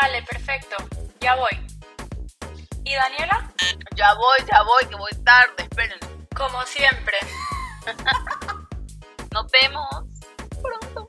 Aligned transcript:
Dale, 0.00 0.22
perfecto. 0.22 0.76
Ya 1.20 1.34
voy. 1.34 1.50
¿Y 2.84 2.94
Daniela? 2.94 3.52
Ya 3.96 4.14
voy, 4.14 4.38
ya 4.46 4.62
voy, 4.62 4.86
que 4.88 4.96
voy 4.96 5.10
tarde, 5.24 5.62
esperen. 5.62 5.98
Como 6.36 6.62
siempre. 6.62 7.16
Nos 9.32 9.50
vemos 9.50 9.88
pronto. 10.62 11.08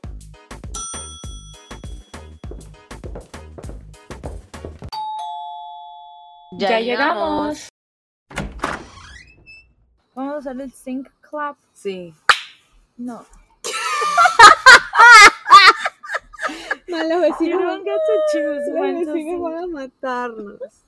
Ya, 6.52 6.80
llegamos. 6.80 7.68
Vamos 10.14 10.34
a 10.34 10.38
hacer 10.38 10.60
el 10.60 10.72
sync 10.72 11.08
clap. 11.20 11.56
Sí. 11.74 12.12
No. 12.96 13.24
Los 16.90 17.08
You 17.08 17.32
vecinos, 17.32 17.60
don't 17.60 17.84
get 17.84 18.00
to 18.06 18.14
choose 18.32 18.68
los 18.68 18.80
when 18.80 19.06
vecinos 19.06 19.40
van 19.40 19.64
a 19.64 19.66
matarnos. 19.66 20.84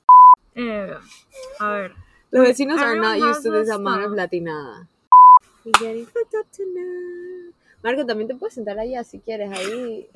Eh, 0.55 0.95
a 1.61 1.71
ver. 1.71 1.93
Los 2.31 2.47
vecinos 2.47 2.81
are 2.81 2.97
not 2.97 3.19
used 3.19 3.43
to 3.43 3.51
this 3.51 3.69
amount 3.71 4.05
of 4.05 4.13
latinada. 4.13 4.89
We 5.65 5.73
getting 5.73 6.07
fucked 6.07 6.35
up 6.35 6.47
tonight. 6.51 7.55
Marco, 7.83 8.05
también 8.05 8.29
te 8.29 8.35
puedes 8.35 8.55
sentar 8.55 8.79
allá 8.79 9.05
si 9.05 9.19
quieres, 9.19 9.51
ahí. 9.51 10.09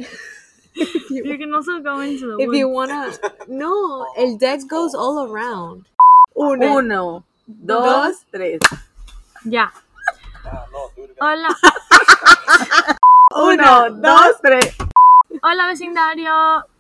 if 0.75 1.11
you, 1.11 1.25
You 1.25 1.39
can 1.39 1.55
also 1.55 1.81
go 1.81 2.01
into 2.01 2.37
the 2.37 2.43
if 2.43 2.53
you 2.53 2.69
wanna. 2.69 3.13
No, 3.49 4.07
el 4.17 4.39
deck 4.39 4.67
goes 4.69 4.95
all 4.95 5.31
around. 5.31 5.87
Uno, 6.35 6.79
Uno, 6.79 7.25
dos, 7.47 8.25
tres. 8.31 8.61
Ya. 9.45 9.73
Hola. 11.21 11.49
Uno, 13.35 13.91
dos, 14.01 14.37
tres. 14.45 14.77
Hola 15.49 15.69
vecindario. 15.69 16.33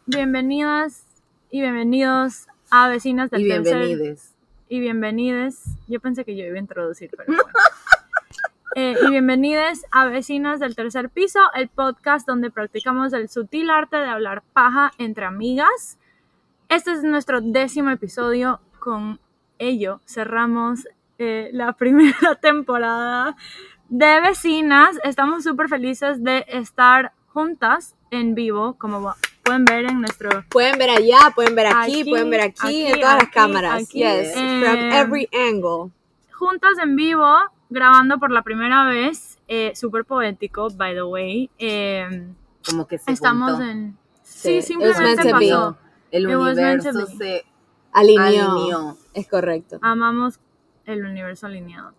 Bienvenidas 0.06 1.06
y 1.52 1.60
bienvenidos 1.60 2.48
a 2.68 2.88
Vecinas 2.88 3.30
del 3.30 3.42
Y 3.42 3.48
Tercer. 3.48 3.78
bienvenides. 3.78 4.34
Y 4.68 4.80
bienvenides. 4.80 5.64
Yo 5.86 6.00
pensé 6.00 6.24
que 6.24 6.36
yo 6.36 6.44
iba 6.44 6.56
a 6.56 6.58
introducir, 6.58 7.10
pero 7.16 7.26
bueno. 7.28 7.44
Eh, 8.74 8.94
y 9.06 9.10
bienvenides 9.10 9.86
a 9.90 10.06
Vecinas 10.06 10.60
del 10.60 10.74
Tercer 10.74 11.08
Piso, 11.08 11.40
el 11.54 11.68
podcast 11.68 12.26
donde 12.26 12.50
practicamos 12.50 13.14
el 13.14 13.30
sutil 13.30 13.70
arte 13.70 13.96
de 13.96 14.06
hablar 14.06 14.42
paja 14.52 14.90
entre 14.98 15.24
amigas. 15.24 15.98
Este 16.68 16.90
es 16.92 17.02
nuestro 17.04 17.40
décimo 17.40 17.90
episodio. 17.90 18.60
Con 18.80 19.18
ello 19.58 20.00
cerramos 20.06 20.88
eh, 21.18 21.50
la 21.52 21.72
primera 21.78 22.34
temporada 22.34 23.36
de 23.88 24.20
Vecinas. 24.20 24.98
Estamos 25.04 25.44
súper 25.44 25.68
felices 25.68 26.22
de 26.22 26.44
estar 26.48 27.12
juntas 27.28 27.95
en 28.10 28.34
vivo, 28.34 28.74
como 28.78 29.02
va- 29.02 29.16
pueden 29.42 29.64
ver 29.64 29.84
en 29.86 30.00
nuestro 30.00 30.44
Pueden 30.48 30.78
ver 30.78 30.90
allá, 30.90 31.18
pueden 31.34 31.54
ver 31.54 31.66
aquí, 31.66 32.00
Aquí, 32.00 32.10
pueden 32.10 32.30
ver 32.30 32.40
aquí, 32.40 32.58
aquí, 32.62 32.86
en 32.86 33.00
todas 33.00 33.16
las 33.16 33.28
cámaras. 33.30 33.82
aquí. 33.84 33.98
yes, 33.98 34.32
from 34.32 34.42
Eh, 34.76 34.98
every 35.00 35.28
angle. 35.32 35.92
juntas 36.32 36.72
en 36.82 36.96
vivo, 36.96 37.26
grabando 37.70 38.18
por 38.18 38.30
la 38.30 38.42
primera 38.42 38.84
vez. 38.86 39.38
Eh, 39.48 39.72
Súper 39.76 40.04
poético, 40.04 40.68
by 40.70 40.94
the 40.94 41.02
way. 41.04 41.50
Eh, 41.58 42.28
Como 42.68 42.86
que 42.86 42.98
se 42.98 43.12
estamos 43.12 43.50
juntó. 43.52 43.64
en... 43.70 43.96
Sí, 44.22 44.60
Sí, 44.60 44.62
simplemente 44.74 45.30
pasó. 45.30 45.76
El 46.10 46.26
universo 46.26 47.06
se 47.06 47.44
Alineó. 47.92 48.22
alineó. 48.50 48.96
Es 49.14 49.28
correcto. 49.28 49.78
Amamos 49.82 50.38
el 50.84 51.04
universo 51.04 51.46
alineado. 51.46 51.92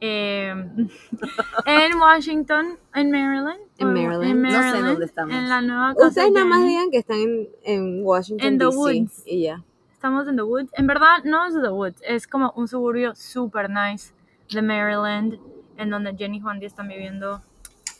Eh, 0.00 0.50
en 1.66 1.96
Washington, 2.00 2.78
en 2.94 3.10
Maryland. 3.10 3.60
En 3.78 3.88
o- 3.88 3.92
Maryland. 3.92 4.34
No 4.52 4.72
sé 4.72 4.80
dónde 4.82 5.04
estamos. 5.04 5.34
En 5.34 5.48
la 5.48 5.60
nueva 5.60 5.94
casa 5.94 6.08
Ustedes 6.08 6.32
nada 6.32 6.46
más 6.46 6.64
digan 6.64 6.90
que 6.90 6.98
están 6.98 7.18
en, 7.18 7.48
en 7.64 8.04
Washington, 8.04 8.46
En 8.46 8.58
the 8.58 8.66
woods. 8.68 9.22
Y 9.26 9.42
ya. 9.42 9.62
Estamos 9.92 10.26
en 10.28 10.36
The 10.36 10.42
Woods. 10.42 10.70
En 10.72 10.86
verdad, 10.86 11.22
no 11.24 11.46
es 11.46 11.52
The 11.52 11.68
Woods. 11.68 12.00
Es 12.08 12.26
como 12.26 12.52
un 12.56 12.66
suburbio 12.68 13.14
super 13.14 13.68
nice 13.68 14.14
de 14.50 14.62
Maryland, 14.62 15.38
en 15.76 15.90
donde 15.90 16.14
Jenny 16.16 16.38
y 16.38 16.40
Juan 16.40 16.58
Díaz 16.58 16.72
están 16.72 16.88
viviendo 16.88 17.42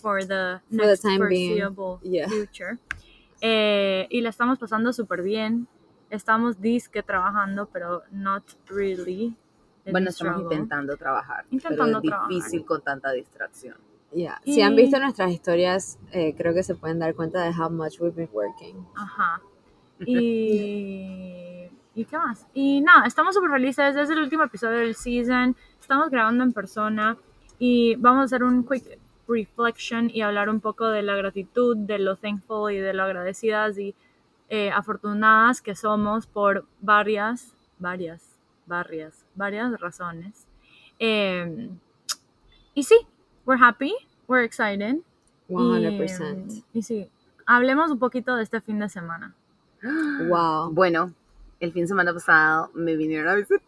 for 0.01 0.21
the 0.21 0.27
For 0.27 0.61
the 0.71 0.77
next 0.87 1.03
time 1.03 1.19
being. 1.29 1.61
foreseeable 1.61 1.99
Yeah. 2.11 2.27
future. 2.31 2.79
Eh, 3.43 4.07
y 4.09 4.23
la 4.23 4.31
estamos 4.31 4.59
pasando 4.59 4.95
súper 4.95 5.21
bien. 5.23 5.69
Estamos 6.09 6.59
disque 6.63 7.03
trabajando, 7.03 7.67
pero 7.71 8.03
not 8.11 8.45
really. 8.69 9.35
Bueno, 9.93 10.11
estamos 10.11 10.35
struggle. 10.37 10.55
intentando 10.57 10.97
trabajar. 10.97 11.45
Intentando 11.51 11.85
pero 11.85 11.99
es 11.99 12.03
trabajar. 12.11 12.29
difícil 12.29 12.65
con 12.65 12.81
tanta 12.83 13.13
distracción. 13.13 13.77
Ya. 14.13 14.41
Y- 14.45 14.55
Si 14.55 14.63
han 14.63 14.75
visto 14.77 14.99
nuestras 14.99 15.31
historias, 15.31 15.99
eh, 16.13 16.35
creo 16.37 16.53
que 16.55 16.63
se 16.63 16.75
pueden 16.75 16.99
dar 16.99 17.15
cuenta 17.15 17.43
de 17.45 17.51
how 17.51 17.71
much 17.71 18.01
we've 18.01 18.15
been 18.17 18.29
working. 18.33 18.87
Ajá. 18.97 19.41
Y, 20.07 21.69
¿y 21.95 22.05
qué 22.05 22.17
más? 22.17 22.47
Y 22.55 22.81
nada, 22.81 23.07
estamos 23.07 23.35
súper 23.35 23.51
felices. 23.51 23.97
Es 23.97 24.11
el 24.11 24.19
último 24.19 24.45
episodio 24.45 24.79
del 24.79 24.95
season. 24.95 25.57
Estamos 25.81 26.11
grabando 26.11 26.45
en 26.45 26.53
persona 26.53 27.17
y 27.59 27.95
vamos 27.97 28.21
a 28.23 28.25
hacer 28.25 28.43
un 28.45 28.65
quick 28.67 28.99
reflection 29.29 30.11
y 30.13 30.23
hablar 30.23 30.49
un 30.49 30.61
poco 30.61 30.89
de 30.89 31.03
la 31.03 31.15
gratitud, 31.17 31.77
de 31.77 31.99
lo 31.99 32.17
thankful 32.17 32.73
y 32.73 32.79
de 32.79 32.93
lo 32.95 33.03
agradecidas 33.05 33.79
y 33.79 33.95
eh, 34.49 34.71
afortunadas 34.71 35.61
que 35.63 35.75
somos 35.77 36.27
por 36.27 36.65
varias, 36.81 37.55
varias, 37.79 38.23
varias, 38.67 39.25
varias 39.41 39.81
razones. 39.81 40.47
Eh, 40.99 41.69
y 42.75 42.83
sí, 42.85 42.97
we're 43.47 43.61
happy, 43.61 43.95
we're 44.29 44.45
excited. 44.45 44.97
100%. 45.49 46.65
Y, 46.73 46.79
y 46.79 46.83
sí, 46.83 47.11
hablemos 47.47 47.91
un 47.91 47.99
poquito 47.99 48.37
de 48.37 48.45
este 48.45 48.61
fin 48.61 48.79
de 48.79 48.89
semana. 48.89 49.35
Wow. 50.29 50.71
Bueno, 50.73 51.15
el 51.59 51.73
fin 51.73 51.85
de 51.85 51.89
semana 51.89 52.13
pasado 52.13 52.71
me 52.75 52.95
vinieron 52.97 53.29
a 53.29 53.35
visitar. 53.35 53.61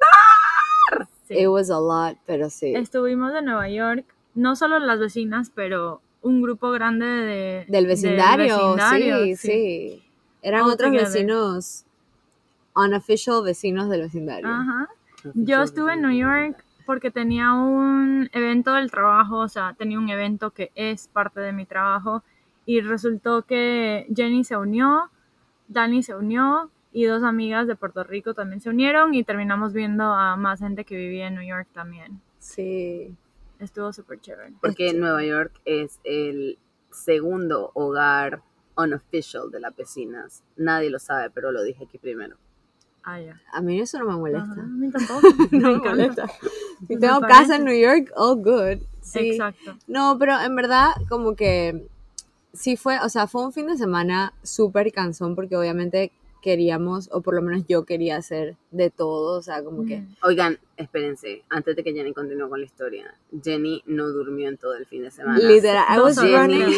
Sí. 1.26 1.38
It 1.38 1.48
was 1.48 1.70
a 1.70 1.80
lot, 1.80 2.18
pero 2.26 2.50
sí. 2.50 2.74
Estuvimos 2.74 3.34
en 3.34 3.46
Nueva 3.46 3.68
York, 3.70 4.04
no 4.34 4.54
solo 4.54 4.78
las 4.78 4.98
vecinas, 5.00 5.50
pero 5.54 6.02
un 6.20 6.42
grupo 6.42 6.70
grande 6.70 7.06
de, 7.06 7.64
Del 7.68 7.86
vecindario, 7.86 8.74
vecindario, 8.74 9.24
sí, 9.24 9.36
sí, 9.36 10.02
Eran 10.42 10.64
All 10.64 10.72
otros 10.72 10.90
together. 10.90 11.06
vecinos, 11.12 11.84
unofficial 12.76 13.42
vecinos 13.42 13.88
del 13.88 14.02
vecindario. 14.02 14.48
Ajá. 14.48 14.88
Yo 15.34 15.62
estuve 15.62 15.94
en 15.94 16.02
New 16.02 16.16
York 16.16 16.64
porque 16.86 17.10
tenía 17.10 17.52
un 17.52 18.28
evento 18.32 18.74
del 18.74 18.90
trabajo, 18.90 19.38
o 19.38 19.48
sea, 19.48 19.74
tenía 19.78 19.98
un 19.98 20.08
evento 20.08 20.50
que 20.50 20.72
es 20.74 21.08
parte 21.08 21.40
de 21.40 21.52
mi 21.52 21.66
trabajo 21.66 22.22
y 22.66 22.80
resultó 22.80 23.42
que 23.42 24.06
Jenny 24.14 24.44
se 24.44 24.56
unió, 24.56 25.10
Dani 25.68 26.02
se 26.02 26.14
unió 26.14 26.70
y 26.92 27.04
dos 27.04 27.22
amigas 27.22 27.66
de 27.66 27.76
Puerto 27.76 28.04
Rico 28.04 28.34
también 28.34 28.60
se 28.60 28.68
unieron 28.68 29.14
y 29.14 29.24
terminamos 29.24 29.72
viendo 29.72 30.04
a 30.04 30.36
más 30.36 30.60
gente 30.60 30.84
que 30.84 30.96
vivía 30.96 31.28
en 31.28 31.34
New 31.36 31.48
York 31.48 31.68
también. 31.72 32.20
Sí. 32.38 33.16
Estuvo 33.58 33.92
súper 33.92 34.20
chévere. 34.20 34.52
Porque 34.60 34.92
Nueva 34.92 35.24
York 35.24 35.52
es 35.64 36.00
el 36.02 36.58
segundo 36.90 37.70
hogar 37.74 38.42
unofficial 38.76 39.50
de 39.50 39.60
las 39.60 39.76
vecinas. 39.76 40.42
Nadie 40.56 40.90
lo 40.90 40.98
sabe, 40.98 41.30
pero 41.30 41.52
lo 41.52 41.62
dije 41.62 41.84
aquí 41.84 41.98
primero. 41.98 42.36
Ah. 43.04 43.18
A 43.52 43.60
mí 43.60 43.80
eso 43.80 43.98
no 43.98 44.06
me 44.06 44.16
molesta. 44.16 44.60
a 44.60 44.66
mí 44.66 44.90
tampoco. 44.90 45.20
No 45.50 45.72
me 45.72 45.78
molesta. 45.78 46.26
Si 46.86 46.98
tengo 46.98 47.20
casa 47.20 47.56
en 47.56 47.64
New 47.64 47.78
York, 47.78 48.12
all 48.16 48.36
good. 48.36 48.84
Sí. 49.00 49.30
Exacto. 49.30 49.76
No, 49.86 50.16
pero 50.18 50.40
en 50.40 50.54
verdad, 50.54 50.90
como 51.08 51.34
que 51.34 51.88
sí 52.52 52.76
fue, 52.76 52.98
o 53.00 53.08
sea, 53.08 53.26
fue 53.26 53.44
un 53.44 53.52
fin 53.52 53.66
de 53.66 53.76
semana 53.76 54.32
súper 54.42 54.92
cansón 54.92 55.34
porque 55.34 55.56
obviamente 55.56 56.12
queríamos, 56.40 57.08
o 57.12 57.20
por 57.20 57.34
lo 57.34 57.42
menos 57.42 57.64
yo 57.68 57.84
quería 57.84 58.16
hacer 58.16 58.56
de 58.72 58.90
todo, 58.90 59.38
o 59.38 59.42
sea, 59.42 59.62
como 59.62 59.84
que... 59.86 60.00
Mm. 60.00 60.16
Oigan, 60.24 60.58
espérense, 60.76 61.44
antes 61.48 61.76
de 61.76 61.84
que 61.84 61.92
Jenny 61.92 62.12
continúe 62.12 62.48
con 62.48 62.58
la 62.58 62.66
historia. 62.66 63.14
Jenny 63.42 63.82
no 63.86 64.08
durmió 64.08 64.48
en 64.48 64.58
todo 64.58 64.74
el 64.74 64.86
fin 64.86 65.02
de 65.02 65.12
semana. 65.12 65.38
Literal, 65.38 65.84
I 65.88 66.00
was. 66.00 66.19
Jenny, 66.19 66.74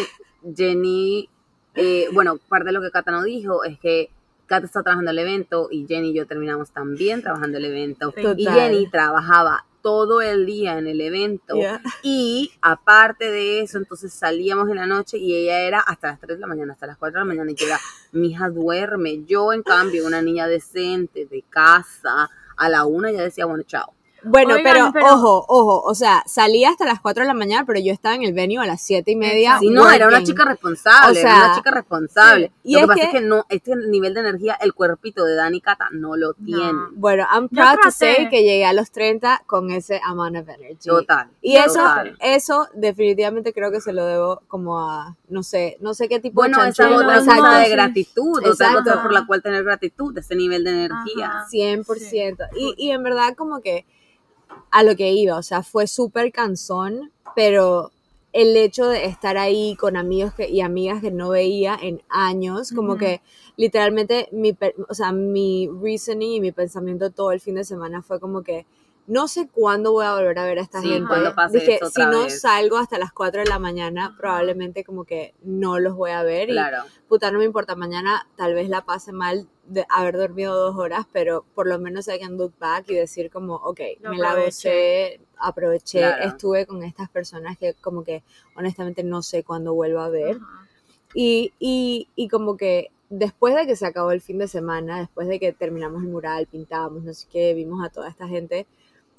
Jenny 0.54 1.30
eh, 1.74 2.06
bueno, 2.12 2.38
parte 2.48 2.66
de 2.66 2.72
lo 2.72 2.80
que 2.80 2.90
Cata 2.90 3.10
no 3.10 3.22
dijo 3.24 3.64
es 3.64 3.78
que 3.78 4.10
Cata 4.46 4.66
está 4.66 4.82
trabajando 4.82 5.10
el 5.10 5.18
evento 5.18 5.68
y 5.70 5.86
Jenny 5.86 6.10
y 6.10 6.14
yo 6.14 6.26
terminamos 6.26 6.70
también 6.70 7.22
trabajando 7.22 7.58
el 7.58 7.64
evento. 7.64 8.12
Total. 8.12 8.34
Y 8.38 8.46
Jenny 8.46 8.90
trabajaba 8.90 9.64
todo 9.84 10.22
el 10.22 10.46
día 10.46 10.78
en 10.78 10.86
el 10.86 11.00
evento. 11.00 11.56
Yeah. 11.56 11.82
Y 12.02 12.52
aparte 12.62 13.30
de 13.30 13.60
eso, 13.60 13.76
entonces 13.76 14.14
salíamos 14.14 14.70
en 14.70 14.76
la 14.76 14.86
noche 14.86 15.18
y 15.18 15.34
ella 15.34 15.60
era 15.60 15.80
hasta 15.80 16.08
las 16.08 16.20
3 16.20 16.38
de 16.38 16.40
la 16.40 16.46
mañana, 16.46 16.72
hasta 16.72 16.86
las 16.86 16.96
4 16.96 17.12
de 17.12 17.20
la 17.20 17.24
mañana. 17.26 17.50
Y 17.50 17.54
yo 17.54 17.66
era, 17.66 17.78
mi 18.12 18.28
hija 18.28 18.48
duerme. 18.48 19.24
Yo, 19.24 19.52
en 19.52 19.62
cambio, 19.62 20.06
una 20.06 20.22
niña 20.22 20.46
decente, 20.46 21.26
de 21.26 21.42
casa, 21.50 22.30
a 22.56 22.68
la 22.68 22.86
una 22.86 23.12
ya 23.12 23.22
decía, 23.22 23.44
bueno, 23.46 23.62
chao. 23.64 23.93
Bueno, 24.24 24.54
Oigan, 24.54 24.72
pero, 24.72 24.90
pero- 24.92 25.06
ojo, 25.14 25.44
ojo, 25.48 25.80
o 25.82 25.94
sea, 25.94 26.22
salí 26.26 26.64
hasta 26.64 26.84
las 26.84 27.00
4 27.00 27.22
de 27.22 27.28
la 27.28 27.34
mañana, 27.34 27.64
pero 27.66 27.78
yo 27.80 27.92
estaba 27.92 28.14
en 28.14 28.22
el 28.24 28.32
venue 28.32 28.58
a 28.62 28.66
las 28.66 28.80
7 28.82 29.10
y 29.10 29.16
media. 29.16 29.58
Sí, 29.58 29.70
no, 29.70 29.90
era 29.90 30.08
una 30.08 30.22
chica 30.24 30.44
responsable, 30.44 31.18
O 31.18 31.20
era 31.20 31.30
sea, 31.30 31.44
una 31.46 31.54
chica 31.56 31.70
responsable. 31.70 32.46
sí. 32.48 32.52
Y 32.64 32.72
Lo 32.74 32.78
que 32.78 32.82
es 32.82 32.88
pasa 32.88 33.00
que- 33.00 33.04
es 33.06 33.12
que 33.22 33.28
no, 33.28 33.44
este 33.48 33.76
nivel 33.76 34.14
de 34.14 34.20
energía, 34.20 34.54
el 34.60 34.74
cuerpito 34.74 35.24
de 35.24 35.34
Dani 35.34 35.60
Cata 35.60 35.88
no 35.92 36.16
lo 36.16 36.32
tiene. 36.34 36.72
Bueno, 36.92 37.26
I'm 37.32 37.48
proud 37.48 37.78
to 37.82 37.90
say 37.90 38.28
que 38.28 38.42
llegué 38.42 38.64
a 38.64 38.72
los 38.72 38.90
30 38.90 39.42
con 39.46 39.70
ese 39.70 40.00
amount 40.04 40.36
of 40.36 40.48
energy. 40.48 40.88
Total. 40.88 41.28
Y 41.42 41.56
eso, 41.56 41.74
total. 41.74 42.16
eso 42.20 42.68
definitivamente 42.74 43.52
creo 43.52 43.70
que 43.70 43.80
se 43.80 43.92
lo 43.92 44.04
debo 44.06 44.42
como 44.48 44.78
a, 44.80 45.16
no 45.28 45.42
sé, 45.42 45.76
no 45.80 45.94
sé 45.94 46.08
qué 46.08 46.20
tipo 46.20 46.34
Bueno, 46.36 46.58
de 46.62 46.70
esa 46.70 46.70
es 46.70 46.76
chanchullo, 46.76 47.00
otra 47.06 47.18
Exacto. 47.18 47.42
cosa 47.42 47.58
de 47.58 47.68
gratitud, 47.70 48.38
otra 48.38 48.50
Exacto. 48.50 48.82
cosa 48.84 49.02
por 49.02 49.12
la 49.12 49.26
cual 49.26 49.42
tener 49.42 49.64
gratitud, 49.64 50.16
ese 50.16 50.34
nivel 50.34 50.64
de 50.64 50.70
energía. 50.70 51.26
Ajá. 51.26 51.46
100%. 51.48 52.48
Y, 52.56 52.74
y 52.78 52.90
en 52.90 53.02
verdad 53.02 53.34
como 53.36 53.60
que 53.60 53.84
a 54.70 54.82
lo 54.82 54.96
que 54.96 55.12
iba, 55.12 55.36
o 55.36 55.42
sea, 55.42 55.62
fue 55.62 55.86
súper 55.86 56.32
cansón, 56.32 57.12
pero 57.36 57.90
el 58.32 58.56
hecho 58.56 58.88
de 58.88 59.04
estar 59.04 59.38
ahí 59.38 59.76
con 59.76 59.96
amigos 59.96 60.34
que, 60.34 60.48
y 60.48 60.60
amigas 60.60 61.00
que 61.00 61.12
no 61.12 61.30
veía 61.30 61.78
en 61.80 62.02
años, 62.08 62.72
como 62.72 62.96
que 62.96 63.20
literalmente 63.56 64.28
mi, 64.32 64.56
o 64.88 64.94
sea, 64.94 65.12
mi 65.12 65.68
reasoning 65.80 66.32
y 66.32 66.40
mi 66.40 66.50
pensamiento 66.50 67.10
todo 67.10 67.30
el 67.30 67.40
fin 67.40 67.54
de 67.54 67.64
semana 67.64 68.02
fue 68.02 68.18
como 68.18 68.42
que 68.42 68.66
no 69.06 69.28
sé 69.28 69.48
cuándo 69.48 69.92
voy 69.92 70.06
a 70.06 70.14
volver 70.14 70.38
a 70.38 70.44
ver 70.44 70.58
a 70.58 70.62
esta 70.62 70.80
Sí, 70.80 70.88
gente. 70.88 71.12
pase 71.34 71.58
Dije, 71.58 71.78
si 71.92 72.00
no 72.02 72.24
vez. 72.24 72.40
salgo 72.40 72.78
hasta 72.78 72.98
las 72.98 73.12
4 73.12 73.42
de 73.42 73.48
la 73.48 73.58
mañana, 73.58 74.14
probablemente 74.18 74.82
como 74.84 75.04
que 75.04 75.34
no 75.42 75.78
los 75.78 75.94
voy 75.94 76.12
a 76.12 76.22
ver. 76.22 76.48
Y 76.48 76.52
Claro. 76.52 76.84
puta, 77.08 77.30
no 77.30 77.38
me 77.38 77.44
importa, 77.44 77.74
mañana 77.76 78.26
tal 78.36 78.54
vez 78.54 78.68
la 78.68 78.84
pase 78.84 79.12
mal 79.12 79.46
de 79.66 79.84
haber 79.90 80.16
dormido 80.16 80.56
dos 80.58 80.76
horas, 80.76 81.06
pero 81.12 81.44
por 81.54 81.66
lo 81.66 81.78
menos 81.78 82.08
I 82.08 82.18
can 82.18 82.36
look 82.36 82.54
back 82.58 82.88
y 82.88 82.94
decir 82.94 83.30
como, 83.30 83.56
ok, 83.56 83.80
Lo 84.00 84.10
me 84.10 84.18
la 84.18 84.30
aproveché. 84.32 85.20
aproveché, 85.38 85.98
Claro. 85.98 86.24
estuve 86.24 86.66
con 86.66 86.82
estas 86.82 87.08
personas 87.10 87.58
que 87.58 87.74
como 87.74 88.04
que 88.04 88.22
honestamente 88.56 89.02
no 89.04 89.22
sé 89.22 89.42
cuándo 89.44 89.74
vuelvo 89.74 90.00
a 90.00 90.08
ver. 90.08 90.38
Y, 91.14 91.52
y, 91.58 92.08
y 92.16 92.28
como 92.28 92.56
que 92.56 92.90
después 93.10 93.54
de 93.54 93.66
que 93.66 93.76
se 93.76 93.86
acabó 93.86 94.10
el 94.12 94.20
fin 94.20 94.38
de 94.38 94.48
semana, 94.48 94.98
después 94.98 95.28
de 95.28 95.38
que 95.38 95.52
terminamos 95.52 96.02
el 96.02 96.08
mural, 96.08 96.46
pintábamos, 96.46 97.04
no 97.04 97.14
sé 97.14 97.26
qué, 97.30 97.54
vimos 97.54 97.84
a 97.84 97.88
toda 97.90 98.08
esta 98.08 98.26
gente, 98.26 98.66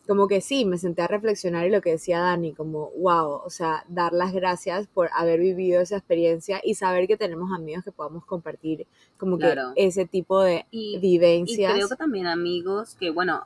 como 0.06 0.28
que 0.28 0.42
sí, 0.42 0.66
me 0.66 0.78
senté 0.78 1.02
a 1.02 1.08
reflexionar 1.08 1.66
y 1.66 1.70
lo 1.72 1.82
que 1.82 1.92
decía 1.92 2.20
Dani, 2.20 2.54
como, 2.54 2.92
wow, 2.98 3.42
o 3.46 3.50
sea, 3.50 3.84
dar 3.88 4.14
las 4.14 4.34
gracias 4.34 4.88
por 4.88 5.10
haber 5.16 5.40
vivido 5.40 5.82
esa 5.82 5.98
experiencia 5.98 6.62
y 6.64 6.76
saber 6.76 7.08
que 7.08 7.18
tenemos 7.18 7.52
amigos 7.54 7.84
que 7.84 7.92
podamos 7.92 8.26
compartir 8.26 8.88
como 9.18 9.38
Claro. 9.38 9.74
que 9.76 9.86
ese 9.88 10.06
tipo 10.06 10.42
de 10.42 10.66
Y, 10.72 10.96
y 10.96 11.00
vivencias. 11.00 11.74
creo 11.74 11.90
que 11.90 11.96
también 11.96 12.28
amigos 12.28 12.96
que, 12.96 13.10
bueno, 13.10 13.46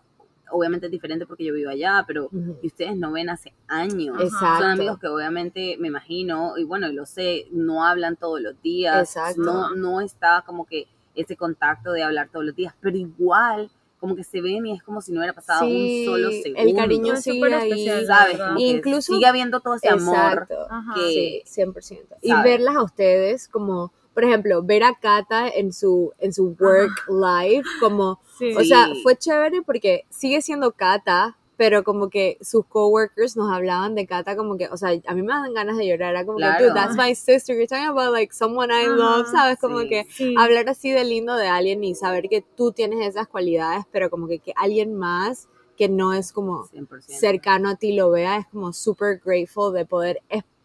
obviamente 0.52 0.88
es 0.88 0.92
diferente 0.92 1.26
porque 1.28 1.46
yo 1.46 1.54
vivo 1.54 1.70
allá, 1.70 2.04
pero 2.08 2.30
que 2.60 2.68
ustedes 2.68 2.96
no 2.98 3.12
ven 3.12 3.30
hace 3.30 3.54
años. 3.68 4.20
Exacto. 4.20 4.64
Son 4.64 4.72
amigos 4.72 4.98
que 5.00 5.08
obviamente 5.08 5.78
me 5.80 5.88
imagino, 5.90 6.58
y 6.58 6.64
bueno, 6.64 6.90
y 6.90 6.94
lo 6.94 7.06
sé, 7.06 7.48
no 7.52 7.86
hablan 7.86 8.16
todos 8.16 8.42
los 8.42 8.60
días, 8.62 9.16
Exacto. 9.16 9.44
no, 9.44 9.76
no 9.76 10.02
está 10.02 10.44
como 10.46 10.66
que 10.66 10.88
ese 11.16 11.36
contacto 11.36 11.92
de 11.92 12.02
hablar 12.04 12.30
todos 12.32 12.46
los 12.46 12.56
días, 12.56 12.74
pero 12.82 12.98
igual 12.98 13.70
como 14.00 14.16
que 14.16 14.24
se 14.24 14.40
ven 14.42 14.66
y 14.66 14.74
es 14.76 14.82
como 14.84 15.02
si 15.02 15.12
no 15.12 15.20
hubiera 15.20 15.34
pasado 15.34 15.66
Sí, 15.66 16.06
un 16.08 16.14
solo 16.14 16.30
el 16.30 16.42
segundo. 16.44 16.76
cariño 16.76 17.14
Es 17.14 17.24
sigue 17.24 17.36
súper 17.40 17.54
ahí. 17.54 17.70
especial, 17.72 18.06
¿Sabes? 18.08 18.38
Incluso- 18.58 19.14
sigue 19.14 19.26
habiendo 19.26 19.60
todo 19.60 19.76
ese 19.76 19.90
amor. 19.90 20.16
Exacto. 20.16 20.68
Ajá. 20.70 20.94
que- 20.96 21.12
Sí, 21.12 21.42
100%. 21.46 22.16
Y 22.22 22.30
¿sabes? 22.30 22.44
verlas 22.46 22.76
a 22.78 22.84
ustedes 22.84 23.48
como, 23.50 23.92
por 24.14 24.24
ejemplo, 24.24 24.64
ver 24.64 24.84
a 24.84 24.96
Kata 25.00 25.50
en 25.50 25.74
su, 25.74 26.14
en 26.20 26.34
su 26.34 26.56
work 26.60 26.92
life, 27.10 27.68
como, 27.80 28.20
Sí. 28.38 28.54
o 28.56 28.64
sea, 28.64 28.88
fue 29.04 29.16
chévere 29.18 29.62
porque 29.64 30.06
sigue 30.10 30.42
siendo 30.42 30.72
Kata, 30.72 31.36
pero 31.60 31.84
como 31.84 32.10
que 32.10 32.38
sus 32.40 32.66
coworkers 32.68 33.36
nos 33.36 33.52
hablaban 33.54 33.94
de 33.94 34.08
Kata 34.08 34.38
como 34.38 34.56
que, 34.58 34.70
o 34.70 34.78
sea, 34.78 34.92
a 35.06 35.14
mí 35.14 35.22
me 35.22 35.28
dan 35.34 35.54
ganas 35.54 35.76
de 35.76 35.86
llorar, 35.88 36.12
era 36.12 36.26
como 36.26 36.38
Claro. 36.38 36.58
que, 36.58 36.64
dude, 36.64 36.74
that's 36.74 36.96
my 36.96 37.14
sister, 37.14 37.54
you're 37.54 37.68
talking 37.68 37.90
about 37.90 38.14
like 38.14 38.34
someone 38.34 38.72
I 38.72 38.88
love, 38.88 39.26
Ajá, 39.28 39.32
¿sabes? 39.32 39.60
Como 39.60 39.82
sí. 39.82 39.90
que 39.90 40.06
Sí. 40.10 40.34
hablar 40.38 40.70
así 40.70 40.90
de 40.90 41.04
lindo 41.04 41.36
de 41.36 41.50
alguien 41.50 41.84
y 41.84 41.96
saber 41.96 42.30
que 42.30 42.42
tú 42.56 42.72
tienes 42.72 43.06
esas 43.06 43.28
cualidades, 43.28 43.84
pero 43.92 44.10
como 44.10 44.30
que, 44.30 44.40
que 44.40 44.54
alguien 44.56 44.96
más 44.96 45.50
que 45.76 45.90
no 45.90 46.14
es 46.14 46.32
como 46.32 46.66
100%. 46.68 47.02
cercano 47.20 47.68
a 47.70 47.76
ti 47.76 47.92
lo 47.94 48.10
vea, 48.10 48.38
es 48.38 48.48
como 48.48 48.72
super 48.72 49.20
grateful 49.24 49.74
de 49.74 49.86
poder 49.86 50.22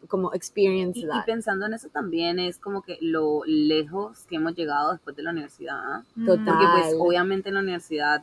como 0.07 0.33
experience 0.33 0.99
Y, 1.01 1.05
y 1.05 1.09
that. 1.09 1.25
pensando 1.25 1.67
en 1.67 1.73
eso 1.75 1.89
también 1.89 2.39
es 2.39 2.59
como 2.59 2.83
que 2.83 2.99
lo 3.01 3.41
lejos 3.47 4.27
que 4.29 4.37
hemos 4.37 4.55
llegado 4.55 4.93
después 4.93 5.17
de 5.17 5.23
la 5.25 5.31
universidad. 5.33 6.03
Mm. 6.15 6.27
Total. 6.27 6.45
Porque 6.45 6.67
pues 6.73 6.95
obviamente 7.01 7.49
en 7.49 7.55
la 7.57 7.63
universidad 7.63 8.23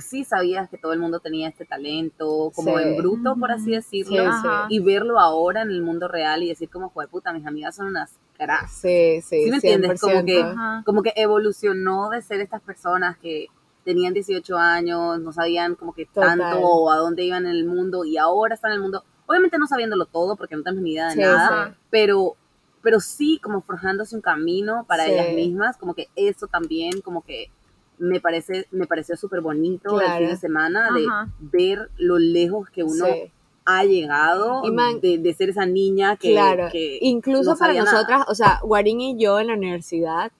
sí 0.00 0.24
sabías 0.24 0.68
que 0.68 0.78
todo 0.78 0.92
el 0.92 0.98
mundo 0.98 1.20
tenía 1.20 1.48
este 1.48 1.64
talento, 1.64 2.50
como 2.54 2.76
Sí. 2.78 2.84
en 2.84 2.96
bruto, 2.96 3.36
por 3.38 3.50
así 3.52 3.72
decirlo. 3.72 4.30
Sí. 4.32 4.48
Y 4.70 4.80
verlo 4.80 5.18
ahora 5.18 5.62
en 5.62 5.70
el 5.70 5.82
mundo 5.82 6.08
real 6.08 6.42
y 6.42 6.48
decir 6.48 6.68
como, 6.70 6.88
joder 6.90 7.08
puta, 7.08 7.32
mis 7.32 7.46
amigas 7.46 7.76
son 7.76 7.86
unas 7.86 8.16
cracks. 8.36 8.72
Sí, 8.72 9.20
sí, 9.22 9.44
¿Sí 9.44 9.50
me 9.50 9.56
entiendes? 9.56 10.00
Como 10.00 10.12
100%. 10.14 10.24
que- 10.26 10.42
Ajá. 10.42 10.82
Como 10.86 11.02
que 11.02 11.12
evolucionó 11.16 12.08
de 12.10 12.22
ser 12.22 12.40
estas 12.40 12.60
personas 12.62 13.16
que 13.18 13.46
tenían 13.84 14.12
18 14.14 14.56
años, 14.58 15.18
no 15.20 15.32
sabían 15.32 15.74
como 15.74 15.92
que 15.94 16.06
Total. 16.06 16.38
tanto 16.38 16.58
o 16.60 16.90
a 16.90 16.96
dónde 16.96 17.24
iban 17.24 17.46
en 17.46 17.52
el 17.52 17.64
mundo 17.64 18.04
y 18.04 18.18
ahora 18.18 18.54
están 18.54 18.70
en 18.72 18.76
el 18.76 18.82
mundo, 18.82 19.02
obviamente 19.26 19.58
no 19.58 19.66
sabiéndolo 19.66 20.04
todo 20.06 20.36
porque 20.36 20.56
no 20.56 20.62
tenemos 20.62 20.82
ni 20.84 20.92
idea 20.92 21.06
de 21.08 21.12
Sí, 21.14 21.20
nada, 21.20 21.70
sí. 21.70 21.76
pero 21.90 22.34
pero 22.80 23.00
sí 23.00 23.40
como 23.42 23.60
forjándose 23.60 24.14
un 24.14 24.22
camino 24.22 24.84
para 24.86 25.04
Sí. 25.04 25.10
ellas 25.10 25.34
mismas, 25.34 25.76
como 25.76 25.94
que 25.94 26.06
eso 26.14 26.46
también 26.46 27.00
como 27.00 27.22
que 27.22 27.50
me 27.98 28.20
parece 28.20 28.66
me 28.70 28.86
pareció 28.86 29.16
súper 29.16 29.40
bonito 29.40 29.98
el 30.00 30.04
Claro. 30.06 30.18
fin 30.18 30.28
de 30.28 30.36
semana 30.36 30.90
de 30.92 31.06
Ajá. 31.06 31.28
ver 31.40 31.90
lo 31.96 32.18
lejos 32.18 32.68
que 32.70 32.82
uno 32.82 33.06
Sí. 33.06 33.30
ha 33.64 33.84
llegado 33.84 34.62
Y 34.64 34.70
man- 34.70 35.00
de, 35.00 35.18
de 35.18 35.34
ser 35.34 35.50
esa 35.50 35.66
niña 35.66 36.16
que, 36.16 36.32
claro, 36.32 36.68
que 36.72 36.98
incluso 37.02 37.50
no 37.52 37.56
para 37.58 37.68
sabía 37.72 37.84
nada. 37.84 37.92
nosotras, 37.92 38.24
o 38.28 38.34
sea, 38.34 38.60
Guarín 38.62 39.00
y 39.00 39.18
yo 39.18 39.38
en 39.40 39.48
la 39.48 39.54
universidad 39.54 40.32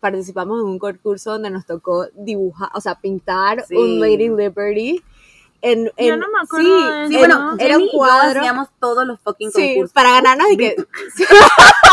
participamos 0.00 0.60
en 0.60 0.66
un 0.66 0.78
concurso 0.78 1.32
donde 1.32 1.50
nos 1.50 1.66
tocó 1.66 2.06
dibujar, 2.14 2.70
o 2.74 2.80
sea, 2.80 2.94
pintar 2.94 3.64
Sí. 3.66 3.76
un 3.76 4.00
Lady 4.00 4.28
Liberty. 4.28 5.02
En, 5.62 5.92
en, 5.98 6.08
Yo 6.08 6.16
no 6.16 6.26
me 6.32 6.38
acuerdo 6.42 6.66
sí, 6.80 6.86
de 7.00 7.08
Sí, 7.08 7.14
en- 7.16 7.18
bueno, 7.20 7.54
era 7.58 7.76
un 7.76 7.82
y 7.84 7.90
cuadro. 7.90 8.40
hacíamos 8.40 8.68
todos 8.80 9.06
los 9.06 9.20
fucking 9.20 9.50
Sí, 9.50 9.74
concursos. 9.74 9.92
para 9.92 10.12
ganarnos 10.12 10.48
de 10.48 10.56
que. 10.56 10.76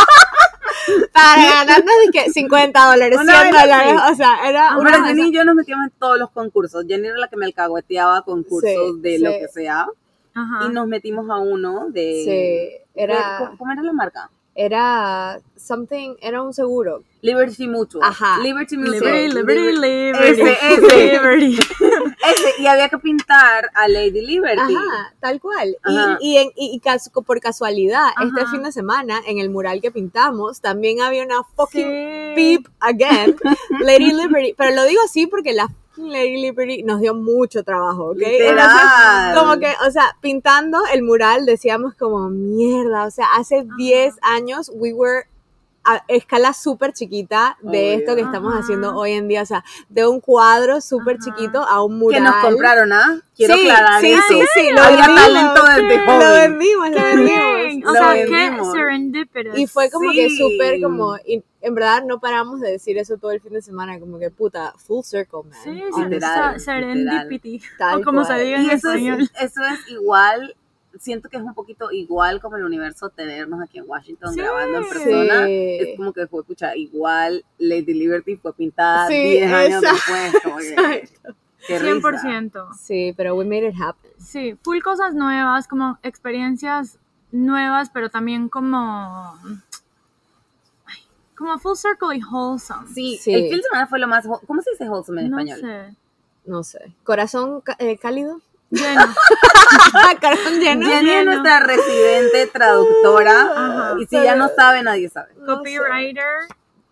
ganarnos 1.35 1.93
de 2.05 2.11
que 2.11 2.29
50 2.31 2.85
dólares, 2.91 3.19
Una 3.21 3.41
100 3.41 3.51
vaina 3.53 3.61
dólares. 3.77 4.01
O 4.11 4.15
sea, 4.15 4.29
era 4.49 4.77
una. 4.77 4.91
Pero 4.91 5.03
Jenny 5.05 5.21
y 5.27 5.31
yo 5.33 5.43
nos 5.43 5.55
metíamos 5.55 5.85
en 5.87 5.91
todos 5.99 6.17
los 6.17 6.31
concursos. 6.31 6.85
Jenny 6.87 7.07
era 7.07 7.17
la 7.17 7.27
que 7.27 7.37
me 7.37 7.45
alcahueteaba 7.45 8.21
concursos 8.23 8.69
Sí, 8.69 9.01
de 9.01 9.17
sí. 9.17 9.23
lo 9.23 9.31
que 9.31 9.47
sea. 9.53 9.87
Ajá. 10.33 10.65
Y 10.67 10.69
nos 10.69 10.87
metimos 10.87 11.27
a 11.29 11.37
uno 11.37 11.87
de... 11.89 12.77
Sí, 12.79 12.85
era. 12.93 13.37
¿Cómo- 13.39 13.57
¿Cómo 13.57 13.71
era 13.71 13.81
la 13.81 13.93
marca? 13.93 14.29
Era 14.59 15.39
something, 15.55 16.15
era 16.19 16.41
un 16.41 16.51
seguro. 16.51 17.03
Liberty 17.21 17.67
Mutual. 17.67 18.03
Ajá. 18.03 18.39
Liberty 18.41 18.75
Mutual. 18.75 18.99
Liberty, 18.99 19.27
liberty, 19.29 19.61
Liber- 19.61 19.79
liberty. 19.79 20.41
Ese, 20.41 20.51
ese. 20.73 21.11
Liberty. 21.13 21.59
Ese, 22.27 22.61
y 22.61 22.65
había 22.67 22.89
que 22.89 22.97
pintar 22.97 23.69
a 23.73 23.87
Lady 23.87 24.25
Liberty. 24.25 24.75
Ajá, 24.75 25.13
tal 25.19 25.39
cual. 25.39 25.77
Ajá. 25.83 26.17
Y, 26.19 26.33
y, 26.33 26.37
en- 26.37 26.51
y- 26.55 26.81
y 26.83 27.21
por 27.21 27.39
casualidad, 27.39 28.07
este 28.23 28.41
Ajá. 28.41 28.51
fin 28.51 28.63
de 28.63 28.71
semana, 28.71 29.21
en 29.27 29.37
el 29.39 29.49
mural 29.51 29.79
que 29.79 29.91
pintamos, 29.91 30.59
también 30.59 31.01
había 31.01 31.23
una 31.23 31.43
fucking 31.55 31.87
Sí. 31.87 32.33
peep 32.35 32.67
again, 32.79 33.35
Lady 33.81 34.11
Liberty. 34.11 34.53
Pero 34.57 34.73
lo 34.75 34.85
digo 34.85 35.01
así 35.05 35.27
porque 35.27 35.53
la 35.53 35.69
Lady 35.97 36.37
Liberty 36.41 36.83
nos 36.83 36.99
dio 37.01 37.13
mucho 37.15 37.63
trabajo, 37.63 38.11
¿ok? 38.11 38.17
Entonces, 38.21 38.81
como 39.35 39.57
que, 39.59 39.73
o 39.87 39.91
sea, 39.91 40.15
pintando 40.21 40.79
el 40.93 41.03
mural 41.03 41.45
decíamos 41.45 41.93
como, 41.95 42.29
mierda, 42.29 43.05
o 43.05 43.11
sea, 43.11 43.25
hace 43.35 43.65
10 43.77 44.15
años 44.21 44.71
we 44.73 44.93
were 44.93 45.25
a 45.89 46.03
escala 46.09 46.51
súper 46.51 46.91
chiquita 46.91 47.57
de 47.61 47.93
esto 47.93 48.13
que 48.13 48.21
estamos 48.21 48.51
Ajá. 48.51 48.59
haciendo 48.61 48.93
hoy 48.97 49.13
en 49.13 49.29
día, 49.29 49.41
o 49.41 49.45
sea, 49.45 49.63
de 49.87 50.05
un 50.05 50.19
cuadro 50.19 50.81
súper 50.81 51.17
chiquito 51.17 51.61
a 51.63 51.81
un 51.81 51.93
que 51.93 52.03
mural. 52.03 52.23
nos 52.23 52.35
compraron, 52.43 52.91
¿ah? 52.91 53.21
Quiero 53.33 53.53
Sí, 53.55 53.69
aclarar 53.69 54.01
sí, 54.01 54.11
eso. 54.11 54.21
sí, 54.27 54.41
sí, 54.53 54.69
lo 54.73 54.81
Había 54.81 54.97
vendimos. 55.07 55.21
talento 55.25 55.63
desde 55.63 55.87
¿Qué? 55.87 56.05
Lo 56.05 56.31
vendimos, 56.33 56.89
lo 56.89 57.01
vendimos. 57.03 57.56
O 57.89 57.93
Lo 57.93 57.99
sea, 57.99 58.13
qué 58.13 58.25
vendimos. 58.31 58.71
serendipitous. 58.73 59.57
Y 59.57 59.67
fue 59.67 59.89
como 59.89 60.11
que 60.11 60.29
Sí. 60.29 60.37
súper 60.37 60.81
como, 60.81 61.15
y 61.25 61.43
en 61.61 61.75
verdad 61.75 62.03
no 62.05 62.19
paramos 62.19 62.59
de 62.59 62.71
decir 62.71 62.97
eso 62.97 63.17
todo 63.17 63.31
el 63.31 63.39
fin 63.41 63.53
de 63.53 63.61
semana, 63.61 63.99
como 63.99 64.19
que 64.19 64.29
puta, 64.29 64.73
full 64.77 65.03
circle, 65.03 65.39
man. 65.49 65.59
Sí, 65.63 65.81
sí. 65.95 66.01
Literal, 66.09 66.59
se- 66.59 66.65
serendipity. 66.65 67.61
Tal 67.77 68.01
o 68.01 68.03
como 68.03 68.23
cual. 68.23 68.37
se 68.37 68.43
diga 68.43 68.57
en 68.57 68.63
Y 68.63 68.69
eso 68.71 68.89
español. 68.91 69.21
es, 69.21 69.31
eso 69.51 69.61
es 69.63 69.91
igual, 69.91 70.55
siento 70.99 71.29
que 71.29 71.37
es 71.37 71.43
un 71.43 71.53
poquito 71.53 71.91
igual 71.91 72.41
como 72.41 72.57
el 72.57 72.63
universo 72.65 73.09
tenernos 73.09 73.61
aquí 73.61 73.77
en 73.77 73.85
Washington 73.87 74.33
Sí. 74.33 74.39
grabando 74.41 74.79
en 74.79 74.89
persona. 74.89 75.45
Sí. 75.45 75.77
Es 75.81 75.97
como 75.97 76.11
que 76.13 76.27
fue, 76.27 76.41
escucha, 76.41 76.75
igual 76.75 77.45
Lady 77.59 77.93
Liberty 77.93 78.35
fue 78.37 78.53
pintada 78.53 79.07
Sí, 79.07 79.13
10 79.13 79.51
años 79.53 79.83
exacto, 79.83 80.13
después. 80.13 80.43
Como 80.43 80.57
que, 80.57 80.69
exacto. 80.95 81.35
qué 81.67 81.79
risa. 81.79 81.91
100%. 81.93 82.73
Sí, 82.79 83.13
pero 83.15 83.35
we 83.35 83.45
made 83.45 83.67
it 83.67 83.75
happen. 83.79 84.11
Sí, 84.19 84.57
full 84.63 84.79
cosas 84.81 85.13
nuevas, 85.13 85.67
como 85.67 85.99
experiencias 86.01 86.97
nuevas, 87.31 87.89
pero 87.91 88.09
también 88.09 88.49
como. 88.49 89.37
Como 91.35 91.59
full 91.59 91.75
circle 91.75 92.17
y 92.17 92.23
wholesome. 92.23 92.87
Sí, 92.93 93.17
Sí. 93.21 93.33
el 93.33 93.43
fin 93.49 93.57
de 93.57 93.63
semana 93.63 93.85
fue 93.87 93.99
lo 93.99 94.07
más, 94.07 94.25
¿cómo 94.47 94.61
se 94.61 94.71
dice 94.71 94.89
wholesome 94.89 95.21
en 95.21 95.29
no 95.31 95.37
español? 95.39 95.59
sé. 95.61 95.95
No 96.45 96.63
sé. 96.63 96.93
Corazón 97.03 97.61
eh, 97.77 97.97
cálido. 97.97 98.41
Lleno. 98.71 99.01
Carón 100.21 100.59
lleno. 100.59 100.87
Jenny 100.87 101.09
es 101.09 101.15
Lleno. 101.19 101.31
nuestra 101.33 101.59
residente 101.59 102.47
traductora. 102.47 103.41
Ajá. 103.91 103.95
Y 103.99 104.05
si 104.07 104.15
ya 104.21 104.35
no 104.35 104.49
sabe, 104.49 104.81
nadie 104.81 105.09
sabe. 105.09 105.33
Copywriter. 105.45 106.25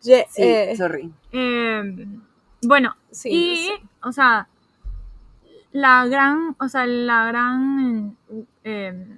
Ye- 0.01 0.27
Sí, 0.30 0.42
eh, 0.44 0.75
sorry. 0.77 1.12
eh, 1.32 2.08
bueno, 2.62 2.96
sí, 3.12 3.30
y, 3.32 3.70
no 3.70 3.75
sé. 3.77 3.84
o 4.04 4.12
sea, 4.12 4.48
la 5.72 6.06
gran, 6.06 6.56
o 6.60 6.68
sea, 6.70 6.86
la 6.86 7.25
gran 7.25 8.15
eh, 8.63 9.18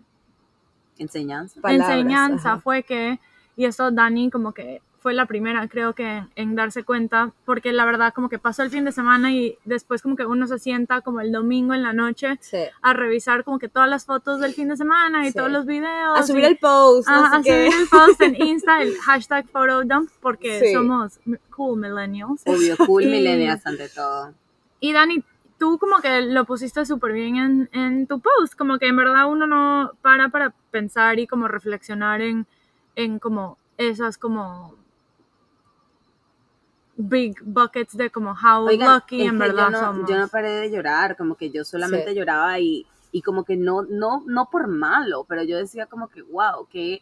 Enseñanza. 1.00 1.60
Palabras, 1.62 1.90
enseñanza 1.90 2.52
ajá. 2.54 2.62
fue 2.62 2.84
que, 2.84 3.20
y 3.56 3.66
esto 3.66 3.92
Dani 3.92 4.30
como 4.30 4.54
que 4.54 4.82
fue 5.00 5.14
la 5.14 5.26
primera, 5.28 5.68
creo 5.70 5.94
que, 5.94 6.24
en 6.36 6.56
darse 6.56 6.84
cuenta, 6.84 7.32
porque 7.46 7.72
la 7.72 7.86
verdad 7.86 8.14
como 8.14 8.28
que 8.30 8.40
pasó 8.40 8.64
el 8.64 8.70
fin 8.72 8.84
de 8.84 8.92
semana 8.92 9.32
y 9.32 9.58
después 9.64 10.02
como 10.02 10.16
que 10.18 10.26
uno 10.26 10.48
se 10.48 10.60
sienta 10.60 11.00
como 11.02 11.22
el 11.22 11.32
domingo 11.32 11.74
en 11.74 11.84
la 11.84 11.94
noche 11.94 12.38
Sí. 12.42 12.58
a 12.82 12.94
revisar 12.94 13.44
como 13.46 13.58
que 13.60 13.70
todas 13.70 13.88
las 13.88 14.06
fotos 14.06 14.40
del 14.42 14.54
fin 14.54 14.68
de 14.68 14.76
semana 14.76 15.26
y 15.26 15.32
Sí. 15.32 15.38
todos 15.38 15.52
los 15.52 15.66
videos. 15.66 16.20
A 16.20 16.24
subir 16.24 16.44
y- 16.44 16.48
el 16.48 16.58
post, 16.58 17.08
no 17.08 17.16
Ajá, 17.26 17.30
sé 17.30 17.52
a 17.52 17.54
qué. 17.56 17.72
subir 17.72 17.82
el 17.82 17.88
post 18.18 18.22
en 18.22 18.48
Insta, 18.48 18.82
el 18.82 18.98
hashtag 18.98 19.48
photodump, 19.50 20.10
porque 20.20 20.60
Sí. 20.60 20.74
somos 20.74 21.20
cool 21.56 21.80
millennials. 21.80 22.42
Obvio, 22.46 22.76
cool 22.86 23.04
Y- 23.04 23.08
millennials 23.08 23.66
ante 23.66 23.88
todo. 23.90 24.34
Y 24.82 24.92
Dani, 24.94 25.24
tú 25.58 25.78
como 25.80 26.00
que 26.02 26.22
lo 26.22 26.46
pusiste 26.46 26.86
súper 26.86 27.14
bien 27.14 27.36
en, 27.38 27.70
en 27.74 28.08
tu 28.08 28.20
post, 28.20 28.56
como 28.58 28.78
que 28.78 28.88
en 28.88 28.96
verdad 28.96 29.28
uno 29.30 29.48
no 29.48 29.92
para 30.02 30.30
para 30.30 30.54
pensar 30.72 31.20
y 31.20 31.28
como 31.28 31.48
reflexionar 31.48 32.22
en, 32.22 32.46
en 32.96 33.20
como 33.20 33.58
esas 33.78 34.18
como 34.18 34.76
big 36.96 37.36
buckets 37.44 37.96
de 37.96 38.10
como 38.10 38.32
how 38.32 38.66
Oigan, 38.68 38.96
lucky 38.96 39.22
en 39.22 39.32
que 39.34 39.38
verdad 39.38 39.66
yo 39.66 39.70
no, 39.72 39.80
somos. 39.80 40.10
yo 40.10 40.18
no 40.18 40.28
paré 40.30 40.52
de 40.52 40.72
llorar, 40.72 41.16
como 41.16 41.36
que 41.36 41.52
yo 41.52 41.64
solamente 41.64 42.10
Sí. 42.12 42.16
lloraba 42.16 42.60
y, 42.60 42.88
y 43.12 43.22
como 43.22 43.44
que 43.44 43.56
no, 43.56 43.84
no, 43.84 44.24
no 44.26 44.50
por 44.50 44.68
malo, 44.68 45.26
pero 45.28 45.44
yo 45.44 45.58
decía 45.58 45.86
como 45.86 46.08
que, 46.10 46.24
wow, 46.24 46.68
qué 46.70 47.02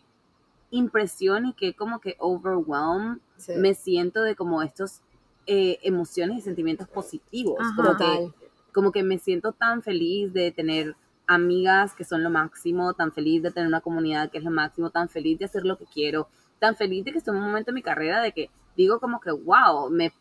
impresión 0.71 1.45
y 1.45 1.53
qué 1.53 1.73
como 1.73 1.99
que 1.99 2.15
overwhelm 2.19 3.19
Sí. 3.37 3.53
me 3.57 3.73
siento 3.73 4.21
de 4.21 4.35
como 4.35 4.61
estos 4.61 5.01
eh, 5.47 5.77
emociones 5.83 6.37
y 6.39 6.41
sentimientos 6.41 6.87
positivos. 6.87 7.57
Ajá. 7.59 7.73
Como 7.75 7.89
que, 7.97 8.03
Total. 8.03 8.33
Como 8.75 8.91
que 8.91 9.03
me 9.03 9.17
siento 9.17 9.53
tan 9.53 9.81
feliz 9.81 10.33
de 10.33 10.51
tener 10.51 10.95
amigas 11.27 11.95
que 11.95 12.03
son 12.03 12.23
lo 12.23 12.29
máximo, 12.29 12.93
tan 12.93 13.11
feliz 13.13 13.41
de 13.41 13.49
tener 13.51 13.67
una 13.67 13.79
comunidad 13.81 14.29
que 14.29 14.37
es 14.37 14.43
lo 14.43 14.51
máximo, 14.51 14.89
tan 14.89 15.07
feliz 15.09 15.39
de 15.39 15.45
hacer 15.45 15.63
lo 15.65 15.77
que 15.77 15.85
quiero, 15.85 16.27
tan 16.59 16.75
feliz 16.75 17.05
de 17.05 17.11
que 17.13 17.17
estoy 17.19 17.31
en 17.35 17.41
un 17.41 17.47
momento 17.47 17.71
en 17.71 17.75
mi 17.75 17.81
carrera 17.81 18.21
de 18.21 18.33
que 18.33 18.49
digo 18.75 18.99
como 18.99 19.19
que, 19.21 19.31
wow, 19.31 19.89
me, 19.89 20.11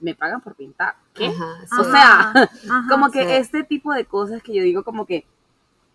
me 0.00 0.14
pagan 0.14 0.40
por 0.40 0.54
pintar. 0.54 0.94
¿Qué? 1.14 1.26
Ajá, 1.26 1.54
sí. 1.66 1.76
O 1.80 1.84
sea, 1.84 2.30
Ajá. 2.30 2.50
Como 2.90 3.10
que 3.10 3.24
Sí. 3.24 3.30
este 3.32 3.62
tipo 3.62 3.92
de 3.92 4.06
cosas 4.06 4.42
que 4.42 4.54
yo 4.54 4.62
digo 4.62 4.82
como 4.84 5.04
que 5.06 5.24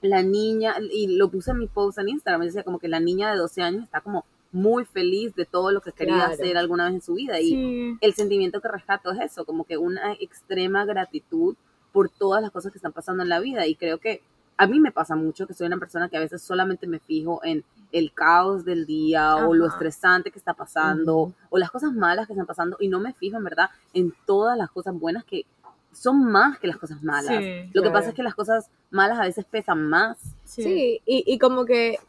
la 0.01 0.21
niña, 0.21 0.75
y 0.91 1.15
lo 1.17 1.29
puse 1.29 1.51
en 1.51 1.57
mi 1.59 1.67
post 1.67 1.97
en 1.97 2.09
Instagram, 2.09 2.41
me 2.41 2.45
decía 2.45 2.63
como 2.63 2.77
que 2.79 2.87
la 2.89 2.99
niña 2.99 3.31
de 3.31 3.37
12 3.37 3.61
años 3.63 3.83
está 3.85 4.01
como 4.01 4.25
muy 4.51 4.85
feliz 4.85 5.33
de 5.35 5.45
todo 5.45 5.71
lo 5.71 5.81
que 5.81 5.91
quería 5.93 6.15
Claro. 6.15 6.33
hacer 6.33 6.57
alguna 6.57 6.85
vez 6.85 6.93
en 6.95 7.01
su 7.01 7.15
vida. 7.15 7.39
Y 7.39 7.49
Sí. 7.49 7.97
el 8.01 8.13
sentimiento 8.13 8.61
que 8.61 8.67
rescato 8.67 9.11
es 9.11 9.19
eso, 9.31 9.45
como 9.45 9.63
que 9.63 9.77
una 9.77 10.13
extrema 10.13 10.85
gratitud 10.85 11.55
por 11.93 12.09
todas 12.09 12.41
las 12.41 12.51
cosas 12.51 12.73
que 12.73 12.77
están 12.77 12.91
pasando 12.91 13.23
en 13.23 13.29
la 13.29 13.39
vida. 13.39 13.65
Y 13.65 13.75
creo 13.75 13.99
que 13.99 14.21
a 14.57 14.67
mí 14.67 14.79
me 14.79 14.91
pasa 14.91 15.15
mucho 15.15 15.47
que 15.47 15.53
soy 15.53 15.67
una 15.67 15.77
persona 15.77 16.09
que 16.09 16.17
a 16.17 16.19
veces 16.19 16.41
solamente 16.41 16.87
me 16.87 16.99
fijo 16.99 17.39
en 17.43 17.63
el 17.91 18.11
caos 18.11 18.65
del 18.65 18.85
día 18.85 19.37
o 19.37 19.53
lo 19.53 19.67
estresante 19.67 20.31
que 20.31 20.39
está 20.39 20.53
pasando 20.53 21.31
o 21.49 21.57
las 21.57 21.71
cosas 21.71 21.93
malas 21.93 22.27
que 22.27 22.33
están 22.33 22.45
pasando 22.45 22.75
y 22.79 22.87
no 22.87 22.99
me 22.99 23.13
fijo 23.13 23.37
en 23.37 23.43
verdad 23.43 23.69
en 23.93 24.13
todas 24.25 24.57
las 24.57 24.69
cosas 24.71 24.99
buenas 24.99 25.23
que 25.23 25.45
son 25.91 26.23
más 26.23 26.57
que 26.59 26.67
las 26.67 26.77
cosas 26.77 27.03
malas. 27.03 27.37
Sí, 27.37 27.69
Lo 27.73 27.83
que 27.83 27.91
pasa 27.91 28.09
es 28.09 28.15
que 28.15 28.23
las 28.23 28.35
cosas 28.35 28.69
malas 28.89 29.19
a 29.19 29.23
veces 29.23 29.45
pesan 29.45 29.87
más. 29.89 30.17
Sí. 30.43 30.63
Sí, 30.63 31.01
y, 31.05 31.23
y 31.27 31.37
como 31.37 31.65
que, 31.65 31.99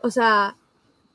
o 0.00 0.10
sea, 0.10 0.56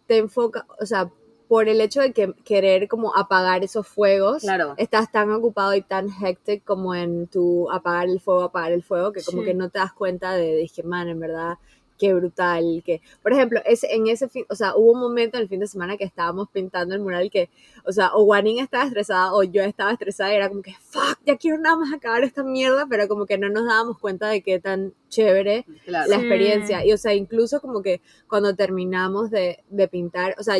te 0.05 0.19
enfoca, 0.19 0.65
o 0.79 0.85
sea, 0.85 1.09
por 1.53 1.69
el 1.69 1.81
hecho 1.81 2.01
de 2.01 2.13
que 2.13 2.33
querer 2.43 2.87
como 2.87 3.15
apagar 3.15 3.63
esos 3.63 3.87
fuegos, 3.87 4.41
Claro. 4.41 4.73
estás 4.77 5.11
tan 5.11 5.31
ocupado 5.31 5.75
y 5.75 5.81
tan 5.83 6.07
hectic 6.09 6.63
como 6.63 6.95
en 6.95 7.27
tu 7.27 7.69
apagar 7.71 8.09
el 8.09 8.19
fuego, 8.19 8.41
apagar 8.41 8.71
el 8.71 8.81
fuego, 8.81 9.11
que 9.11 9.21
como 9.21 9.41
Sí. 9.43 9.45
que 9.49 9.53
no 9.53 9.69
te 9.69 9.77
das 9.77 9.93
cuenta 9.93 10.31
de, 10.33 10.55
dije, 10.55 10.81
man, 10.81 11.09
en 11.09 11.19
verdad, 11.19 11.59
qué 11.99 12.11
brutal, 12.11 12.81
que, 12.83 13.01
por 13.21 13.33
ejemplo, 13.33 13.61
ese, 13.65 13.93
en 13.93 14.07
ese 14.07 14.27
fin, 14.29 14.45
o 14.49 14.55
sea, 14.55 14.75
hubo 14.75 14.93
un 14.93 14.99
momento 14.99 15.37
en 15.37 15.43
el 15.43 15.47
fin 15.47 15.59
de 15.59 15.67
semana 15.67 15.95
que 15.95 16.03
estábamos 16.05 16.49
pintando 16.49 16.95
el 16.95 17.01
mural 17.01 17.29
que, 17.29 17.51
o 17.85 17.91
sea, 17.91 18.15
o 18.15 18.23
Waning 18.23 18.57
estaba 18.59 18.85
estresada 18.85 19.31
o 19.33 19.43
yo 19.43 19.61
estaba 19.61 19.91
estresada 19.91 20.33
y 20.33 20.37
era 20.37 20.49
como 20.49 20.63
que, 20.63 20.73
fuck, 20.81 21.19
ya 21.23 21.37
quiero 21.37 21.59
nada 21.59 21.75
más 21.75 21.93
acabar 21.93 22.23
esta 22.23 22.43
mierda, 22.43 22.87
pero 22.89 23.07
como 23.07 23.27
que 23.27 23.37
no 23.37 23.47
nos 23.49 23.65
dábamos 23.67 23.99
cuenta 23.99 24.27
de 24.27 24.41
qué 24.41 24.59
tan 24.59 24.91
chévere 25.09 25.65
Claro. 25.85 26.09
la 26.09 26.15
Sí. 26.17 26.21
experiencia. 26.23 26.83
Y, 26.83 26.91
o 26.93 26.97
sea, 26.97 27.13
incluso 27.13 27.61
como 27.61 27.83
que 27.83 28.01
cuando 28.27 28.55
terminamos 28.55 29.29
de, 29.29 29.63
de 29.69 29.87
pintar, 29.87 30.35
o 30.39 30.43
sea, 30.43 30.55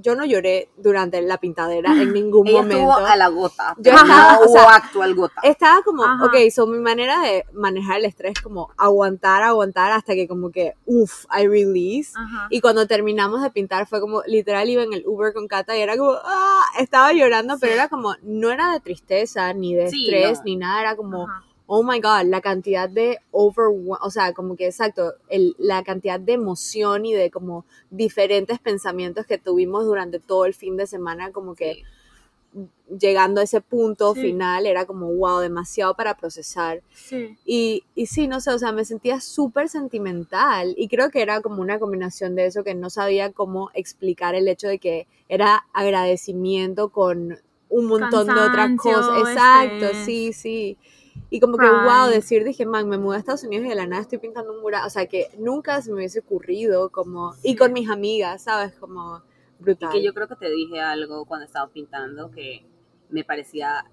yo 0.00 0.14
no 0.14 0.24
lloré 0.24 0.70
durante 0.76 1.20
la 1.22 1.38
pintadera 1.38 1.90
en 1.92 2.12
ningún 2.12 2.46
Ella 2.46 2.58
momento. 2.62 2.76
estuvo 2.92 3.06
a 3.06 3.16
la 3.16 3.28
gota. 3.28 3.74
Yo 3.78 3.92
estaba- 3.92 4.32
no 4.34 4.38
o 4.40 4.44
hubo 4.44 4.52
sea, 4.52 4.74
actual 4.76 5.14
gota. 5.14 5.40
Estaba 5.42 5.82
como, 5.82 6.04
Ajá. 6.04 6.24
ok, 6.24 6.36
so 6.50 6.66
mi 6.66 6.78
manera 6.78 7.20
de 7.20 7.44
manejar 7.52 7.98
el 7.98 8.04
estrés 8.04 8.34
como 8.40 8.70
aguantar, 8.76 9.42
aguantar 9.42 9.92
hasta 9.92 10.14
que 10.14 10.26
como 10.28 10.50
que, 10.50 10.74
uff, 10.86 11.24
I 11.36 11.46
release. 11.46 12.12
Ajá. 12.16 12.46
Y 12.50 12.60
cuando 12.60 12.86
terminamos 12.86 13.42
de 13.42 13.50
pintar 13.50 13.86
fue 13.86 14.00
como, 14.00 14.22
literal 14.26 14.68
iba 14.68 14.82
en 14.82 14.92
el 14.92 15.02
Uber 15.06 15.32
con 15.32 15.48
Kata 15.48 15.76
y 15.76 15.80
era 15.80 15.96
como, 15.96 16.12
ah, 16.24 16.62
estaba 16.78 17.12
llorando, 17.12 17.56
pero 17.60 17.72
era 17.72 17.88
como, 17.88 18.14
no 18.22 18.50
era 18.50 18.72
de 18.72 18.80
tristeza, 18.80 19.52
ni 19.52 19.74
de 19.74 19.90
Sí, 19.90 20.04
estrés, 20.04 20.38
no. 20.38 20.44
ni 20.44 20.56
nada, 20.56 20.80
era 20.80 20.96
como, 20.96 21.24
Ajá. 21.24 21.42
Oh 21.70 21.82
my 21.84 22.00
god, 22.00 22.24
la 22.24 22.40
cantidad 22.40 22.88
de 22.88 23.18
over, 23.30 23.66
o 24.00 24.10
sea, 24.10 24.32
como 24.32 24.56
que 24.56 24.66
exacto, 24.66 25.12
el, 25.28 25.54
la 25.58 25.84
cantidad 25.84 26.18
de 26.18 26.32
emoción 26.32 27.04
y 27.06 27.12
de 27.12 27.30
como 27.30 27.64
diferentes 27.90 28.58
pensamientos 28.58 29.26
que 29.26 29.38
tuvimos 29.38 29.84
durante 29.84 30.18
todo 30.18 30.46
el 30.46 30.54
fin 30.54 30.76
de 30.78 30.86
semana, 30.86 31.30
como 31.30 31.54
que 31.54 31.74
Sí. 31.74 31.82
llegando 32.98 33.40
a 33.42 33.44
ese 33.44 33.60
punto 33.60 34.14
Sí. 34.14 34.22
final 34.22 34.64
era 34.66 34.86
como, 34.86 35.12
wow, 35.12 35.40
demasiado 35.40 35.94
para 35.94 36.16
procesar. 36.16 36.82
Sí. 36.94 37.36
Y, 37.44 37.84
y 37.94 38.06
sí, 38.06 38.26
no 38.26 38.40
sé, 38.40 38.50
o 38.52 38.58
sea, 38.58 38.72
me 38.72 38.86
sentía 38.86 39.20
súper 39.20 39.68
sentimental 39.68 40.74
y 40.78 40.88
creo 40.88 41.10
que 41.10 41.20
era 41.20 41.42
como 41.42 41.60
una 41.60 41.78
combinación 41.78 42.34
de 42.34 42.46
eso 42.46 42.64
que 42.64 42.74
no 42.74 42.88
sabía 42.88 43.30
cómo 43.32 43.70
explicar 43.74 44.34
el 44.34 44.48
hecho 44.48 44.66
de 44.68 44.78
que 44.78 45.06
era 45.28 45.66
agradecimiento 45.74 46.88
con 46.88 47.38
un 47.68 47.84
montón 47.84 48.26
de 48.26 48.32
otras 48.32 48.54
Cansancio, 48.56 48.94
cosas. 48.94 49.28
Exacto, 49.28 49.84
estrés. 49.84 50.04
sí, 50.06 50.32
sí. 50.32 50.78
Y 51.30 51.40
como 51.40 51.58
que, 51.58 51.66
wow, 51.68 52.08
decir, 52.10 52.44
dije, 52.44 52.64
man, 52.64 52.88
me 52.88 52.96
mudé 52.98 53.16
a 53.16 53.18
Estados 53.20 53.44
Unidos 53.44 53.66
y 53.66 53.68
de 53.68 53.74
la 53.74 53.86
nada 53.86 54.02
estoy 54.02 54.18
pintando 54.18 54.52
un 54.52 54.60
mural. 54.60 54.86
O 54.86 54.90
sea, 54.90 55.06
que 55.06 55.26
nunca 55.38 55.80
se 55.82 55.90
me 55.90 55.96
hubiese 55.96 56.20
ocurrido, 56.20 56.90
como, 56.90 57.34
y 57.42 57.54
con 57.56 57.72
mis 57.72 57.90
amigas, 57.90 58.42
¿sabes? 58.44 58.72
Como, 58.74 59.22
brutal. 59.58 59.90
Que 59.92 60.02
yo 60.02 60.14
creo 60.14 60.28
que 60.28 60.36
te 60.36 60.50
dije 60.50 60.80
algo 60.80 61.24
cuando 61.26 61.44
estaba 61.46 61.68
pintando 61.68 62.30
que 62.30 62.64
me 63.10 63.24
parecía 63.24 63.84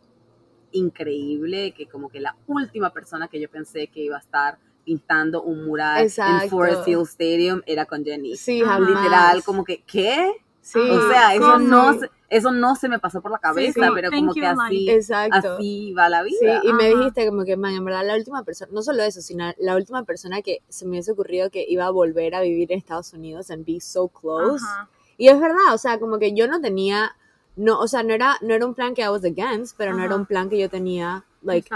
increíble, 0.72 1.74
que 1.74 1.88
como 1.88 2.10
que 2.10 2.20
la 2.20 2.36
última 2.48 2.92
persona 2.92 3.28
que 3.28 3.40
yo 3.40 3.50
pensé 3.50 3.88
que 3.88 4.02
iba 4.02 4.18
a 4.18 4.20
estar 4.20 4.58
pintando 4.84 5.42
un 5.42 5.66
mural 5.66 6.08
en. 6.16 6.50
Forest 6.50 6.88
Hill 6.88 7.02
Stadium 7.04 7.62
era 7.66 7.86
con 7.86 8.04
Jenny. 8.04 8.36
Sí, 8.36 8.62
Ajá. 8.62 8.74
jamás. 8.74 8.90
Literal, 8.90 9.44
como 9.44 9.64
que, 9.64 9.84
¿qué? 9.84 10.34
Sí. 10.62 10.80
O 10.80 11.10
sea, 11.10 11.34
eso 11.34 11.44
¿Cómo? 11.54 11.60
no, 11.60 12.00
se- 12.00 12.10
eso 12.38 12.52
no 12.52 12.76
se 12.76 12.90
me 12.90 13.00
pasó 13.00 13.22
por 13.22 13.32
la 13.32 13.40
cabeza, 13.40 13.74
sí. 13.74 13.92
pero 13.94 14.10
Thank 14.10 14.20
como 14.22 14.34
you, 14.36 14.42
que 14.42 14.48
así, 14.48 14.90
Exacto. 14.90 15.54
así 15.56 15.94
va 15.94 16.10
la 16.10 16.24
Sí, 16.24 16.38
vida. 16.42 16.62
y 16.64 16.74
me 16.74 16.90
dijiste 16.90 17.28
como 17.28 17.44
que, 17.46 17.58
man, 17.58 17.74
en 17.74 17.86
verdad 17.86 18.06
la 18.06 18.16
última 18.16 18.44
persona, 18.44 18.72
no 18.74 18.82
solo 18.82 19.04
eso, 19.04 19.22
sino 19.22 19.52
la 19.58 19.76
última 19.76 20.04
persona 20.04 20.42
que 20.42 20.62
se 20.70 20.86
me 20.86 20.92
hubiese 20.92 21.12
ocurrido 21.12 21.50
que 21.50 21.66
iba 21.68 21.86
a 21.86 21.90
volver 21.92 22.36
a 22.36 22.42
vivir 22.42 22.72
en 22.72 22.78
Estados 22.80 23.14
Unidos 23.14 23.52
and 23.52 23.66
be 23.66 23.80
so 23.80 24.08
close. 24.08 24.64
Ajá. 24.64 24.90
Y 25.18 25.30
es 25.30 25.40
verdad, 25.40 25.74
o 25.74 25.78
sea, 25.78 26.00
como 26.00 26.20
que 26.20 26.34
yo 26.34 26.48
no 26.48 26.60
tenía, 26.62 27.16
no, 27.56 27.80
o 27.80 27.88
sea, 27.88 28.04
no 28.04 28.14
era, 28.14 28.38
no 28.42 28.54
era 28.54 28.66
un 28.66 28.74
plan 28.74 28.94
que 28.94 29.02
I 29.04 29.08
was 29.08 29.24
against, 29.24 29.76
pero 29.78 29.94
no 29.94 30.04
era 30.04 30.16
un 30.16 30.26
plan 30.26 30.50
que 30.50 30.58
yo 30.58 30.70
tenía, 30.70 31.24
like, 31.42 31.70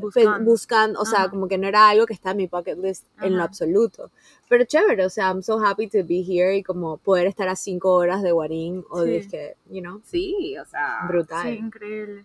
buscando. 0.00 0.44
buscando, 0.50 1.00
o 1.00 1.04
sea, 1.04 1.20
Ajá. 1.20 1.30
como 1.30 1.48
que 1.48 1.58
no 1.58 1.66
era 1.68 1.88
algo 1.88 2.06
que 2.06 2.14
está 2.14 2.30
en 2.32 2.36
mi 2.38 2.46
bucket 2.46 2.78
list 2.78 3.04
en 3.20 3.32
lo 3.32 3.38
Ajá. 3.38 3.44
absoluto. 3.46 4.10
Pero 4.48 4.64
chévere, 4.64 5.04
o 5.04 5.10
sea, 5.10 5.28
I'm 5.28 5.42
so 5.42 5.58
happy 5.64 5.88
to 5.88 5.98
be 6.06 6.22
here 6.26 6.56
y 6.56 6.62
como 6.62 6.96
poder 6.98 7.26
estar 7.26 7.48
a 7.48 7.56
cinco 7.56 7.94
horas 7.94 8.22
de 8.22 8.32
Guarín 8.32 8.84
o 8.90 9.04
Sí. 9.04 9.28
que, 9.30 9.56
you 9.70 9.80
know, 9.82 10.00
Sí, 10.04 10.56
o 10.58 10.64
sea, 10.64 11.00
brutal. 11.08 11.42
Sí, 11.46 11.54
increíble. 11.56 12.24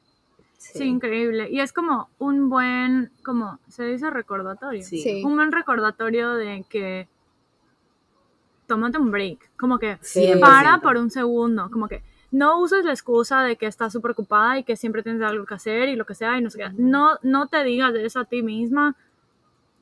Sí. 0.57 0.77
Sí, 0.79 0.83
increíble. 0.85 1.49
Y 1.49 1.59
es 1.59 1.73
como 1.73 2.07
un 2.19 2.49
buen, 2.49 3.11
como 3.25 3.59
se 3.67 3.83
dice 3.83 4.09
recordatorio. 4.09 4.81
sí. 4.83 5.01
Sí. 5.01 5.21
Un 5.25 5.35
buen 5.35 5.51
recordatorio 5.51 6.33
de 6.35 6.63
que 6.69 7.07
tómate 8.67 8.97
un 8.97 9.11
break. 9.11 9.51
Como 9.57 9.77
que 9.77 9.97
Sí. 10.01 10.31
para 10.39 10.79
por 10.79 10.95
un 10.97 11.09
segundo. 11.11 11.69
Como 11.69 11.87
que 11.89 12.01
no 12.33 12.59
uses 12.59 12.83
la 12.83 12.91
excusa 12.91 13.43
de 13.43 13.55
que 13.55 13.67
estás 13.67 13.93
súper 13.93 14.11
ocupada 14.11 14.57
y 14.57 14.63
que 14.63 14.75
siempre 14.75 15.03
tienes 15.03 15.21
algo 15.21 15.45
que 15.45 15.53
hacer 15.53 15.87
y 15.87 15.95
lo 15.95 16.05
que 16.05 16.15
sea 16.15 16.37
y 16.37 16.41
no 16.41 16.49
sé 16.49 16.57
qué. 16.57 16.69
No, 16.77 17.17
no 17.21 17.47
te 17.47 17.63
digas 17.63 17.93
eso 17.95 18.19
a 18.19 18.25
ti 18.25 18.41
misma 18.43 18.95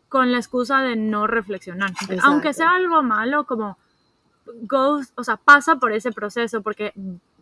con 0.10 0.32
la 0.32 0.38
excusa 0.38 0.82
de 0.82 0.96
no 0.98 1.26
reflexionar. 1.28 1.92
Exacto. 1.92 2.22
Aunque 2.26 2.54
sea 2.54 2.72
algo 2.72 3.02
malo, 3.02 3.46
como 3.46 3.78
go, 4.64 5.00
o 5.16 5.24
sea, 5.24 5.38
pasa 5.38 5.78
por 5.78 5.94
ese 5.94 6.12
proceso 6.12 6.62
porque 6.62 6.94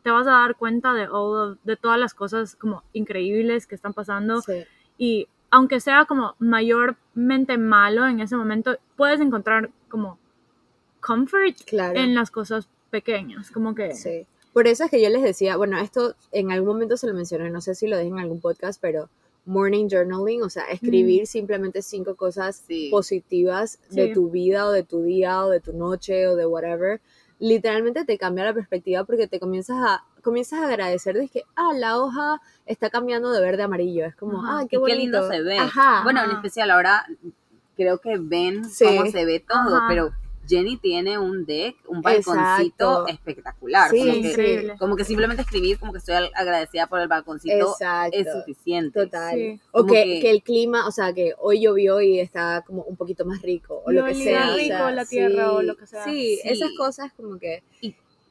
te 0.04 0.12
vas 0.12 0.28
a 0.28 0.32
dar 0.32 0.56
cuenta 0.56 0.94
de, 0.94 1.08
all 1.08 1.51
of- 1.54 1.58
de 1.63 1.75
todas 1.75 2.00
las 2.00 2.13
cosas 2.13 2.56
como 2.56 2.84
increíbles 2.94 3.66
que 3.68 3.75
están 3.75 3.94
pasando 3.94 4.42
Sí. 4.42 4.63
y 4.98 5.28
aunque 5.51 5.80
sea 5.80 6.06
como 6.06 6.36
mayormente 6.38 7.58
malo 7.58 8.06
en 8.06 8.20
ese 8.20 8.36
momento, 8.38 8.78
puedes 8.96 9.20
encontrar 9.20 9.72
como 9.89 10.20
comfort 11.01 11.58
Claro. 11.66 11.98
en 11.98 12.13
las 12.13 12.30
cosas 12.30 12.70
pequeñas, 12.92 13.50
como 13.50 13.74
que... 13.74 13.94
Sí. 13.96 14.28
Por 14.53 14.68
eso 14.68 14.84
es 14.84 14.91
que 14.91 15.01
yo 15.01 15.10
les 15.10 15.22
decía, 15.24 15.56
bueno, 15.58 15.77
esto 15.79 16.15
en 16.32 16.51
algún 16.51 16.70
momento 16.70 16.98
se 16.98 17.08
lo 17.08 17.13
mencioné, 17.13 17.50
no 17.50 17.62
sé 17.62 17.75
si 17.75 17.88
lo 17.88 17.98
dije 17.98 18.10
en 18.10 18.20
algún 18.20 18.41
podcast, 18.41 18.79
pero 18.82 19.10
morning 19.46 19.88
journaling, 19.89 20.44
o 20.44 20.50
sea, 20.50 20.63
escribir 20.65 21.25
simplemente 21.27 21.82
cinco 21.82 22.15
cosas 22.15 22.63
Sí. 22.68 22.89
positivas 22.91 23.79
de 23.89 24.10
tu 24.13 24.29
vida 24.29 24.65
o 24.68 24.72
de 24.72 24.84
tu 24.84 25.01
día 25.03 25.44
o 25.46 25.50
de 25.50 25.60
tu 25.60 25.74
noche 25.74 26.27
o 26.27 26.36
de 26.36 26.46
whatever, 26.46 27.00
literalmente 27.39 28.03
te 28.06 28.18
cambia 28.18 28.44
la 28.44 28.53
perspectiva 28.53 29.03
porque 29.06 29.27
te 29.27 29.39
comienzas 29.39 29.77
a 29.79 30.03
comienzas 30.22 30.60
a 30.60 30.68
agradecer 30.68 31.15
de 31.15 31.29
que 31.29 31.44
ah 31.56 31.72
la 31.74 31.98
hoja 31.98 32.41
está 32.65 32.89
cambiando 32.89 33.32
de 33.32 33.39
verde 33.39 33.62
a 33.62 33.65
amarillo 33.65 34.06
es 34.06 34.13
como 34.15 34.44
Ajá. 34.44 34.60
ah 34.60 34.65
qué 34.70 34.77
bonito 34.77 35.00
lindo 35.00 35.29
se 35.32 35.41
ve. 35.41 35.58
ajá 35.58 36.01
Bueno, 36.03 36.22
en 36.25 36.32
especial 36.32 36.70
ahora 36.72 37.06
creo 37.77 38.00
que 38.00 38.18
ven 38.20 38.65
Sí. 38.65 38.84
cómo 38.84 39.10
se 39.10 39.24
ve 39.24 39.39
todo, 39.39 39.79
pero 39.88 40.12
Jenny 40.50 40.77
tiene 40.77 41.20
un 41.20 41.46
deck, 41.46 41.75
un 41.88 42.01
balconcito 42.01 43.08
Exacto. 43.08 43.08
espectacular. 43.08 43.91
Sí, 43.91 44.00
como, 44.00 44.36
que, 44.36 44.75
como 44.79 44.96
que 44.96 45.06
simplemente 45.06 45.44
escribir 45.44 45.77
como 45.79 45.91
que 45.91 46.00
estoy 46.00 46.15
agradecida 46.34 46.88
por 46.88 47.00
el 47.00 47.08
balconcito 47.08 47.72
exacto 47.72 48.18
es 48.18 48.27
suficiente. 48.34 49.06
Total. 49.06 49.36
Sí. 49.36 49.62
O 49.72 49.86
que, 49.86 50.03
que- 50.03 50.20
que 50.22 50.32
el 50.32 50.41
clima, 50.44 50.88
o 50.88 50.91
sea, 50.91 51.13
que 51.13 51.34
hoy 51.38 51.62
llovió 51.62 52.01
y 52.01 52.20
está 52.20 52.63
como 52.65 52.82
un 52.84 52.96
poquito 52.98 53.24
más 53.25 53.41
rico, 53.44 53.82
o 53.86 53.91
lo 53.91 54.03
que 54.06 54.15
sea. 54.15 54.51
o 54.51 54.56
rico 54.58 54.68
sea, 54.75 54.91
la 54.91 55.06
tierra 55.06 55.51
o 55.53 55.60
sí, 55.60 55.65
lo 55.68 55.77
que 55.77 55.86
sea. 55.86 56.03
Sí, 56.03 56.39
Sí. 56.41 56.50
esas 56.50 56.72
cosas 56.77 57.13
como 57.13 57.38
que... 57.38 57.63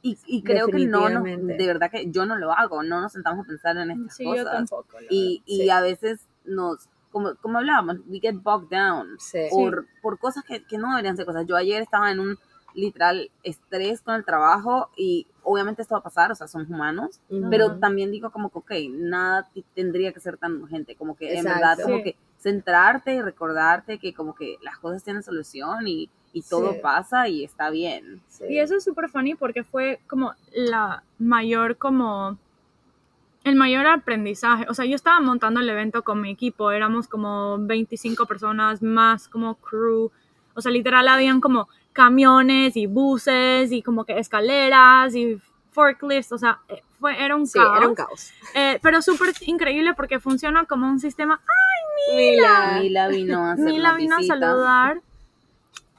Y, 0.01 0.17
y 0.29 0.43
creo 0.43 0.69
que 0.69 0.87
no 0.87 1.09
nos, 1.09 1.25
de 1.25 1.67
verdad 1.67 1.91
que 1.91 2.09
yo 2.11 2.25
no 2.25 2.37
lo 2.37 2.53
hago, 2.53 2.85
no 2.85 3.01
nos 3.01 3.13
sentamos 3.13 3.45
a 3.45 3.49
pensar 3.49 3.77
en 3.79 3.91
estas 3.91 4.17
Sí, 4.17 4.25
yo 4.25 4.31
cosas. 4.31 4.53
tampoco. 4.53 5.01
la 5.01 5.07
Y, 5.11 5.43
y 5.45 5.63
Sí. 5.63 5.71
a 5.71 5.81
veces 5.81 6.21
nos, 6.45 6.89
como, 7.11 7.35
como 7.37 7.59
hablábamos, 7.59 7.97
we 8.07 8.21
get 8.21 8.35
bogged 8.43 8.69
down 8.71 9.17
Sí. 9.19 9.39
por, 9.51 9.87
por 10.03 10.19
cosas 10.19 10.45
que, 10.45 10.63
que 10.65 10.79
no 10.79 10.91
deberían 10.91 11.17
ser 11.17 11.27
cosas. 11.27 11.47
Yo 11.47 11.57
ayer 11.57 11.83
estaba 11.83 12.11
en 12.11 12.21
un 12.21 12.39
literal 12.75 13.31
estrés 13.43 14.03
con 14.03 14.15
el 14.15 14.25
trabajo 14.25 14.91
y 14.97 15.27
obviamente 15.43 15.83
esto 15.83 15.95
va 15.95 16.01
a 16.01 16.03
pasar, 16.03 16.31
o 16.31 16.35
sea, 16.35 16.47
somos 16.47 16.69
humanos, 16.69 17.19
Ujú. 17.31 17.49
pero 17.51 17.79
también 17.79 18.11
digo 18.11 18.31
como 18.31 18.51
que, 18.51 18.59
ok, 18.59 18.73
nada 18.91 19.49
tendría 19.75 20.13
que 20.13 20.21
ser 20.21 20.37
tan 20.37 20.57
urgente, 20.63 20.95
como 20.95 21.17
que 21.17 21.33
en 21.33 21.39
Exacto. 21.39 21.59
verdad 21.61 21.83
como 21.83 21.97
Sí. 21.97 22.03
que 22.05 22.17
centrarte 22.39 23.15
y 23.15 23.23
recordarte 23.23 23.99
que 23.99 24.15
como 24.15 24.35
que 24.35 24.59
las 24.63 24.79
cosas 24.79 25.03
tienen 25.03 25.23
solución 25.23 25.89
y, 25.89 26.09
y 26.33 26.43
todo 26.43 26.73
Sí. 26.75 26.79
pasa 26.83 27.27
y 27.27 27.43
está 27.43 27.71
bien. 27.71 28.21
Sí. 28.29 28.45
Y 28.49 28.59
eso 28.61 28.77
es 28.77 28.85
súper 28.85 29.09
funny 29.09 29.35
porque 29.35 29.65
fue 29.65 29.99
como 30.07 30.35
la 30.53 31.03
mayor 31.19 31.79
como 31.79 32.39
el 33.49 33.57
mayor 33.57 33.87
aprendizaje. 33.87 34.67
O 34.69 34.75
sea, 34.75 34.85
yo 34.85 34.95
estaba 34.95 35.21
montando 35.21 35.61
el 35.61 35.69
evento 35.69 36.03
con 36.03 36.21
mi 36.21 36.31
equipo, 36.31 36.71
éramos 36.71 37.09
como 37.09 37.59
25 37.59 38.27
personas 38.27 38.83
más 38.83 39.29
como 39.29 39.57
crew. 39.57 40.11
O 40.55 40.61
sea, 40.61 40.71
literal 40.73 41.09
habían 41.09 41.41
como 41.41 41.69
camiones 41.93 42.77
y 42.77 42.87
buses 42.87 43.73
y 43.73 43.83
como 43.83 44.05
que 44.05 44.19
escaleras 44.19 45.15
y 45.15 45.39
forklifts, 45.73 46.33
o 46.33 46.39
sea, 46.39 46.59
eh, 46.69 46.83
fue, 46.99 47.23
era 47.23 47.37
un 47.37 47.47
Sí, 47.47 47.59
caos. 47.59 47.77
era 47.79 47.89
un 47.89 47.95
caos. 47.95 48.31
Eh, 48.55 48.79
pero 48.83 49.01
súper 49.03 49.33
increíble 49.47 49.95
porque 49.95 50.19
funciona 50.21 50.65
como 50.65 50.89
un 50.89 50.99
sistema 50.99 51.41
Mila. 52.17 52.79
Mila 52.81 53.09
vino 53.09 53.45
a 53.47 53.53
hacer 53.53 53.65
Mila 53.65 53.95
vino 53.95 54.17
a 54.17 54.23
saludar. 54.23 55.01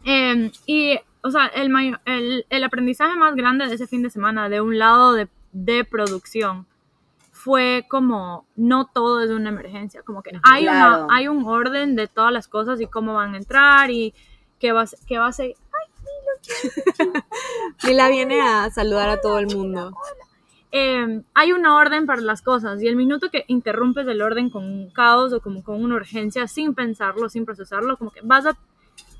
Eh, 0.05 0.51
y, 0.65 0.99
o 1.21 1.31
sea, 1.31 1.47
el, 1.47 1.71
el, 2.05 2.45
el 2.49 2.63
aprendizaje 2.63 3.15
más 3.17 3.35
grande 3.35 3.67
de 3.67 3.75
ese 3.75 3.87
fin 3.87 4.01
de 4.03 4.09
semana, 4.09 4.49
de 4.49 4.61
un 4.61 4.77
lado 4.79 5.13
de, 5.13 5.27
de 5.51 5.83
producción, 5.85 6.65
fue 7.41 7.85
como 7.89 8.45
no 8.57 8.87
todo 8.93 9.21
es 9.21 9.29
una 9.29 9.47
emergencia, 9.47 10.01
como 10.03 10.21
que 10.21 10.31
hay, 10.43 10.63
Claro. 10.65 11.05
una, 11.05 11.15
hay 11.15 11.27
un 11.29 11.45
orden 11.47 11.95
de 11.95 12.07
todas 12.07 12.33
las 12.33 12.49
cosas 12.49 12.81
y 12.81 12.87
cómo 12.87 13.13
van 13.13 13.33
a 13.33 13.37
entrar 13.37 13.89
y 13.91 14.13
qué 14.59 14.73
va, 14.73 14.83
qué 15.07 15.17
va 15.19 15.27
a 15.27 15.31
ser. 15.31 15.53
Mila 17.83 18.09
viene 18.09 18.41
a 18.41 18.69
saludar 18.71 19.09
a 19.09 19.21
todo 19.21 19.39
el 19.39 19.47
mundo. 19.47 19.91
eh, 20.71 21.23
hay 21.33 21.51
una 21.53 21.75
orden 21.77 22.05
para 22.05 22.21
las 22.21 22.41
cosas 22.41 22.81
y 22.81 22.87
el 22.87 22.95
minuto 22.97 23.29
que 23.29 23.45
interrumpes 23.47 24.05
el 24.07 24.21
orden 24.21 24.49
con 24.49 24.65
un 24.65 24.89
caos 24.91 25.31
o 25.31 25.39
como 25.39 25.63
con 25.63 25.81
una 25.81 25.95
urgencia 25.95 26.45
sin 26.47 26.75
pensarlo, 26.75 27.29
sin 27.29 27.45
procesarlo, 27.45 27.97
como 27.97 28.11
que 28.11 28.19
vas 28.21 28.45
a 28.45 28.57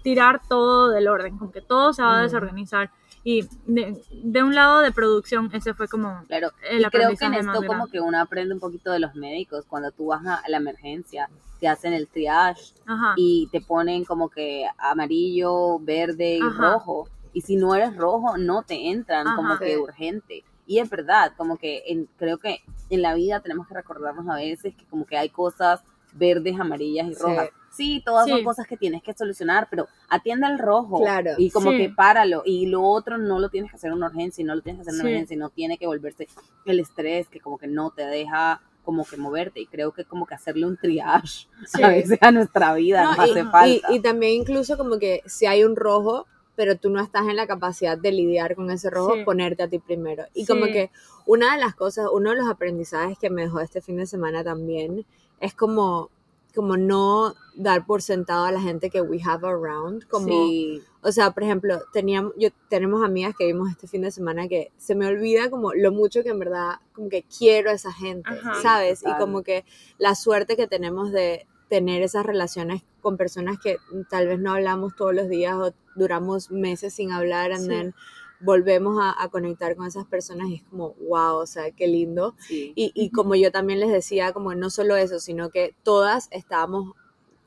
tirar 0.04 0.42
todo 0.48 0.90
del 0.90 1.08
orden, 1.08 1.38
como 1.38 1.52
que 1.52 1.62
todo 1.62 1.94
se 1.94 2.02
va 2.04 2.10
a 2.10 2.16
Ujú. 2.16 2.24
desorganizar. 2.24 2.92
Y 3.24 3.48
de, 3.66 4.02
de 4.12 4.44
un 4.44 4.56
lado 4.56 4.80
de 4.80 4.92
producción, 4.92 5.50
ese 5.54 5.74
fue 5.74 5.88
como 5.88 6.24
Claro, 6.28 6.52
el 6.70 6.82
y 6.82 6.86
creo 6.86 7.16
que 7.16 7.26
en 7.26 7.34
esto 7.34 7.64
como 7.66 7.88
que 7.88 8.00
uno 8.00 8.20
aprende 8.20 8.54
un 8.54 8.60
poquito 8.60 8.92
de 8.92 9.00
los 9.00 9.14
médicos, 9.16 9.66
cuando 9.68 9.92
tú 9.92 10.08
vas 10.08 10.26
a 10.26 10.42
la 10.48 10.58
emergencia, 10.58 11.30
te 11.60 11.68
hacen 11.68 11.92
el 11.94 12.08
triage 12.08 12.74
Ajá. 12.86 13.14
y 13.18 13.50
te 13.52 13.60
ponen 13.62 14.06
como 14.06 14.30
que 14.30 14.66
amarillo, 14.78 15.80
verde 15.80 16.38
y 16.38 16.42
Ajá. 16.42 16.72
rojo. 16.74 17.10
Y 17.34 17.42
si 17.42 17.56
no 17.58 17.76
eres 17.76 17.96
rojo, 17.96 18.38
no 18.38 18.64
te 18.64 18.90
entran 18.90 19.28
Ajá. 19.28 19.36
como 19.36 19.58
que 19.60 19.78
urgente. 19.78 20.44
Y 20.66 20.80
es 20.80 20.90
verdad, 20.90 21.34
como 21.36 21.58
que 21.58 21.84
en- 21.88 22.08
creo 22.18 22.38
que 22.38 22.62
en 22.90 23.02
la 23.02 23.14
vida 23.16 23.40
tenemos 23.42 23.68
que 23.68 23.74
recordarnos 23.74 24.28
a 24.30 24.36
veces 24.36 24.74
que 24.76 24.86
como 24.86 25.06
que 25.06 25.18
hay 25.18 25.30
cosas 25.30 25.82
verdes, 26.14 26.60
amarillas 26.60 27.08
y 27.08 27.14
rojas. 27.16 27.50
Sí, 27.50 27.59
todas 28.06 28.26
Sí. 28.26 28.32
son 28.32 28.44
cosas 28.44 28.68
que 28.68 28.78
tienes 28.78 29.02
que 29.04 29.14
solucionar, 29.14 29.68
pero 29.70 29.88
atiende 30.10 30.46
al 30.48 30.60
rojo 30.60 31.00
Claro. 31.02 31.32
y 31.38 31.50
como 31.52 31.72
Sí. 31.72 31.78
que 31.78 31.90
páralo. 31.90 32.42
Y 32.46 32.66
lo 32.68 32.84
otro 32.84 33.18
no 33.18 33.40
lo 33.40 33.50
tienes 33.50 33.72
que 33.72 33.78
hacer 33.78 33.94
una 33.94 34.08
urgencia, 34.08 34.44
no 34.46 34.56
lo 34.56 34.62
tienes 34.62 34.80
que 34.80 34.82
hacer 34.90 34.94
una 34.96 35.04
Sí. 35.04 35.08
emergencia, 35.10 35.36
y 35.36 35.38
no 35.38 35.50
tiene 35.50 35.78
que 35.78 35.88
volverse 35.88 36.28
el 36.66 36.80
estrés 36.80 37.28
que 37.30 37.40
como 37.40 37.58
que 37.58 37.68
no 37.68 37.92
te 37.92 38.04
deja 38.06 38.62
como 38.84 39.06
que 39.06 39.18
moverte. 39.18 39.60
Y 39.60 39.68
creo 39.68 39.92
que 39.92 40.04
como 40.06 40.26
que 40.26 40.34
hacerle 40.34 40.66
un 40.66 40.76
triage 40.78 41.48
Sí. 41.68 41.84
a 41.84 41.90
veces 41.90 42.18
a 42.22 42.32
nuestra 42.32 42.74
vida 42.74 43.04
No, 43.04 43.16
nos 43.16 43.28
y, 43.28 43.32
hace 43.32 43.40
y- 43.40 43.44
falta. 43.44 43.94
y 43.94 44.00
también 44.02 44.34
incluso 44.34 44.78
como 44.78 44.98
que 44.98 45.22
si 45.28 45.46
hay 45.46 45.64
un 45.64 45.76
rojo, 45.76 46.26
pero 46.56 46.76
tú 46.78 46.90
no 46.90 47.00
estás 47.02 47.28
en 47.28 47.36
la 47.38 47.46
capacidad 47.48 47.98
de 47.98 48.12
lidiar 48.12 48.56
con 48.56 48.70
ese 48.72 48.90
rojo, 48.90 49.14
Sí. 49.16 49.24
ponerte 49.24 49.64
a 49.64 49.68
ti 49.70 49.80
primero. 49.80 50.26
Y 50.34 50.42
Sí. 50.42 50.48
como 50.48 50.66
que 50.66 50.90
una 51.26 51.54
de 51.56 51.62
las 51.62 51.76
cosas, 51.76 52.08
uno 52.12 52.32
de 52.32 52.38
los 52.38 52.50
aprendizajes 52.50 53.18
que 53.20 53.30
me 53.30 53.44
dejó 53.44 53.60
este 53.62 53.80
fin 53.82 53.98
de 53.98 54.06
semana 54.08 54.44
también 54.44 55.06
es 55.40 55.54
como, 55.54 56.10
como 56.56 56.78
no 56.78 57.36
dar 57.56 57.86
por 57.86 58.02
sentado 58.02 58.46
a 58.46 58.52
la 58.52 58.62
gente 58.62 58.90
que 58.90 59.02
we 59.02 59.20
have 59.24 59.48
around, 59.48 60.08
como... 60.08 60.28
sí, 60.28 60.82
O 61.02 61.12
sea, 61.12 61.32
por 61.32 61.44
ejemplo, 61.44 61.80
teníamos, 61.94 62.34
yo, 62.38 62.50
tenemos 62.70 63.04
amigas 63.04 63.34
que 63.38 63.46
vimos 63.46 63.70
este 63.70 63.88
fin 63.88 64.02
de 64.02 64.12
semana 64.12 64.48
que 64.48 64.72
se 64.78 64.96
me 64.96 65.08
olvida 65.08 65.50
como 65.50 65.74
lo 65.74 65.92
mucho 65.92 66.24
que 66.24 66.30
en 66.30 66.40
verdad 66.40 66.80
como 66.94 67.08
que 67.10 67.24
quiero 67.24 67.70
a 67.70 67.74
esa 67.74 67.94
gente, 67.94 68.30
Ajá. 68.30 68.56
¿sabes? 68.62 69.00
Total. 69.02 69.16
Y 69.16 69.20
como 69.20 69.44
que 69.44 69.64
la 69.98 70.16
suerte 70.16 70.56
que 70.58 70.68
tenemos 70.68 71.12
de 71.12 71.46
tener 71.70 72.02
esas 72.02 72.26
relaciones 72.26 72.82
con 73.00 73.16
personas 73.16 73.60
que 73.60 73.78
tal 74.10 74.28
vez 74.28 74.40
no 74.40 74.54
hablamos 74.54 74.96
todos 74.96 75.14
los 75.14 75.30
días 75.30 75.56
o 75.56 75.74
duramos 75.96 76.50
meses 76.52 76.94
sin 76.96 77.12
hablar 77.12 77.52
and 77.52 77.64
Sí. 77.64 77.70
then 77.70 77.94
volvemos 78.42 78.98
a, 79.02 79.22
a 79.22 79.28
conectar 79.30 79.76
con 79.76 79.88
esas 79.88 80.06
personas 80.06 80.48
y 80.50 80.56
es 80.56 80.64
como, 80.64 80.94
wow, 81.08 81.38
o 81.38 81.46
sea, 81.46 81.72
qué 81.72 81.88
lindo. 81.88 82.36
sí. 82.40 82.72
Y, 82.76 82.92
y 82.96 83.10
como 83.10 83.36
yo 83.36 83.52
también 83.52 83.80
les 83.80 83.92
decía, 83.92 84.32
como 84.34 84.54
no 84.56 84.70
solo 84.70 84.96
eso, 84.96 85.20
sino 85.20 85.50
que 85.50 85.76
todas 85.84 86.28
estábamos 86.32 86.94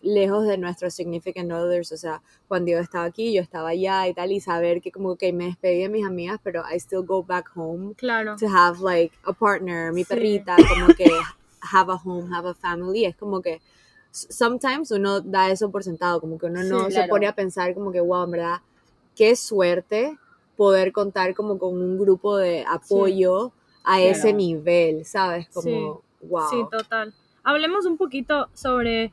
lejos 0.02 0.46
de 0.46 0.59
nuestros 0.59 0.94
significant 0.94 1.52
others, 1.52 1.92
o 1.92 1.96
sea, 1.96 2.22
cuando 2.48 2.72
yo 2.72 2.78
estaba 2.81 3.05
aquí, 3.05 3.33
yo 3.33 3.40
estaba 3.40 3.68
allá 3.68 4.09
y 4.09 4.14
tal, 4.14 4.33
y 4.33 4.40
saber 4.40 4.81
que 4.81 4.90
como 4.90 5.14
que 5.16 5.33
me 5.33 5.44
despedí 5.46 5.83
de 5.83 5.88
mis 5.88 6.05
amigas, 6.05 6.40
pero 6.42 6.62
I 6.68 6.76
still 6.81 7.02
go 7.07 7.22
back 7.22 7.50
home 7.55 7.94
Claro. 7.94 8.37
to 8.37 8.46
have 8.48 8.81
like 8.81 9.14
a 9.24 9.33
partner, 9.33 9.92
mi 9.92 10.02
Sí. 10.02 10.09
perrita, 10.09 10.57
como 10.68 10.92
que 10.96 11.09
have 11.72 11.92
a 11.92 11.94
home, 11.96 12.35
have 12.35 12.48
a 12.48 12.55
family, 12.55 13.05
es 13.05 13.14
como 13.16 13.40
que 13.40 13.61
sometimes 14.11 14.90
uno 14.90 15.20
da 15.20 15.50
eso 15.50 15.70
por 15.70 15.85
sentado, 15.85 16.20
como 16.20 16.37
que 16.37 16.46
uno 16.46 16.62
Sí, 16.62 16.68
no 16.68 16.85
se 16.87 16.94
claro. 16.94 17.09
pone 17.11 17.26
a 17.28 17.35
pensar 17.35 17.72
como 17.72 17.92
que, 17.92 18.00
wow, 18.00 18.24
en 18.24 18.31
verdad, 18.33 18.57
qué 19.14 19.37
suerte 19.37 20.18
poder 20.62 20.92
contar 20.92 21.35
como 21.35 21.59
con 21.59 21.77
un 21.77 21.98
grupo 21.98 22.37
de 22.37 22.64
apoyo 22.68 23.46
a 23.83 23.96
Claro. 23.96 24.11
ese 24.12 24.33
nivel, 24.33 25.05
¿sabes? 25.05 25.48
Como, 25.53 26.03
Sí. 26.20 26.29
wow. 26.29 26.48
Sí, 26.51 26.57
total. 26.70 27.12
Hablemos 27.42 27.85
un 27.85 27.96
poquito 27.96 28.48
sobre, 28.53 29.12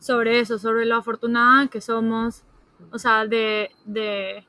sobre 0.00 0.40
eso, 0.40 0.58
sobre 0.58 0.84
lo 0.84 0.96
afortunada 0.96 1.68
que 1.68 1.80
somos. 1.80 2.42
O 2.90 2.98
sea, 2.98 3.24
de, 3.24 3.70
de, 3.84 4.44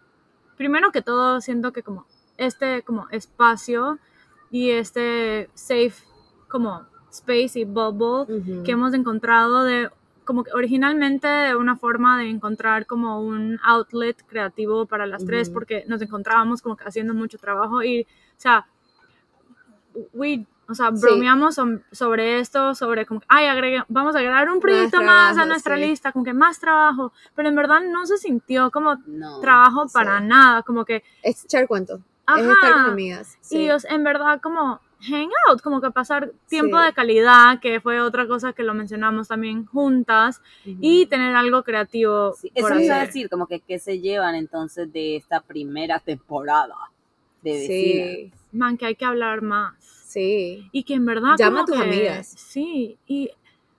primero 0.58 0.92
que 0.92 1.04
todo, 1.04 1.42
siento 1.42 1.72
que 1.72 1.84
como 1.84 2.08
este 2.38 2.82
como 2.82 3.08
espacio 3.12 4.00
y 4.50 4.72
este 4.72 5.50
safe 5.54 5.94
como 6.50 6.82
space 7.12 7.60
y 7.60 7.66
bubble 7.66 8.64
que 8.66 8.72
hemos 8.72 8.94
encontrado 8.96 9.64
de 9.64 9.90
como 10.26 10.44
que 10.44 10.52
originalmente 10.54 11.56
una 11.56 11.76
forma 11.76 12.18
de 12.20 12.30
encontrar 12.30 12.86
como 12.86 13.22
un 13.22 13.60
outlet 13.64 14.18
creativo 14.28 14.86
para 14.86 15.06
las 15.06 15.24
tres 15.26 15.48
Ujú. 15.48 15.54
porque 15.54 15.86
nos 15.88 16.02
encontrábamos 16.02 16.62
como 16.62 16.76
que 16.76 16.84
haciendo 16.84 17.14
mucho 17.14 17.38
trabajo 17.38 17.84
y 17.84 18.02
o 18.02 18.06
sea 18.40 18.66
we 20.14 20.46
o 20.68 20.74
sea 20.74 20.92
Sí. 20.96 21.02
bromeamos 21.02 21.58
som- 21.58 21.82
sobre 21.92 22.40
esto 22.40 22.74
sobre 22.76 23.06
como 23.06 23.20
que 23.20 23.28
ay 23.30 23.46
agregue, 23.48 23.84
vamos 23.88 24.16
a 24.16 24.20
agregar 24.20 24.50
un 24.50 24.60
proyecto 24.60 24.98
más 25.02 25.32
a 25.32 25.34
trabajo, 25.34 25.48
nuestra 25.48 25.76
sí. 25.76 25.82
lista 25.84 26.12
como 26.12 26.26
que 26.26 26.34
más 26.34 26.60
trabajo 26.60 27.14
pero 27.36 27.50
en 27.50 27.56
verdad 27.56 27.82
no 27.90 28.06
se 28.06 28.18
sintió 28.18 28.72
como 28.72 28.96
No. 29.06 29.40
trabajo 29.42 29.88
sí. 29.88 29.94
para 29.94 30.20
nada 30.20 30.64
como 30.64 30.84
que 30.86 31.04
Es 31.22 31.46
echar 31.46 31.68
cuento. 31.68 32.00
Es 32.28 32.42
estar 32.42 32.72
con 32.72 32.80
ajá 32.82 32.92
amigas. 32.92 33.38
y 33.52 33.70
sí. 33.70 33.70
en 33.88 34.04
verdad 34.04 34.42
como 34.42 34.82
hang 35.08 35.30
out, 35.48 35.62
como 35.62 35.82
que 35.82 35.92
pasar 35.92 36.32
tiempo 36.48 36.80
Sí. 36.80 36.86
de 36.86 36.94
calidad, 36.94 37.60
que 37.60 37.80
fue 37.80 38.02
otra 38.02 38.28
cosa 38.28 38.54
que 38.54 38.64
lo 38.64 38.74
mencionamos 38.74 39.28
también 39.28 39.66
juntas, 39.66 40.42
y 40.66 41.06
tener 41.06 41.36
algo 41.36 41.64
creativo. 41.64 42.34
Sí, 42.40 42.52
por 42.60 42.72
eso 42.74 42.82
iba 42.82 42.96
a 43.02 43.06
decir, 43.06 43.30
como 43.30 43.48
que 43.48 43.60
qué 43.60 43.80
se 43.80 44.00
llevan 44.00 44.36
entonces 44.36 44.92
de 44.92 45.16
esta 45.16 45.42
primera 45.42 46.00
temporada 46.00 46.76
de 47.42 47.52
vecinas. 47.52 48.08
Sí, 48.16 48.32
Man, 48.52 48.78
que 48.78 48.86
hay 48.86 48.96
que 48.96 49.06
hablar 49.06 49.42
más. 49.42 49.76
sí. 50.06 50.68
Y 50.72 50.84
que 50.84 50.94
en 50.94 51.06
verdad. 51.06 51.36
Llama 51.38 51.62
a 51.62 51.66
tus 51.66 51.76
que- 51.76 51.84
amigas. 51.84 52.28
Sí, 52.28 52.98
y 53.06 53.30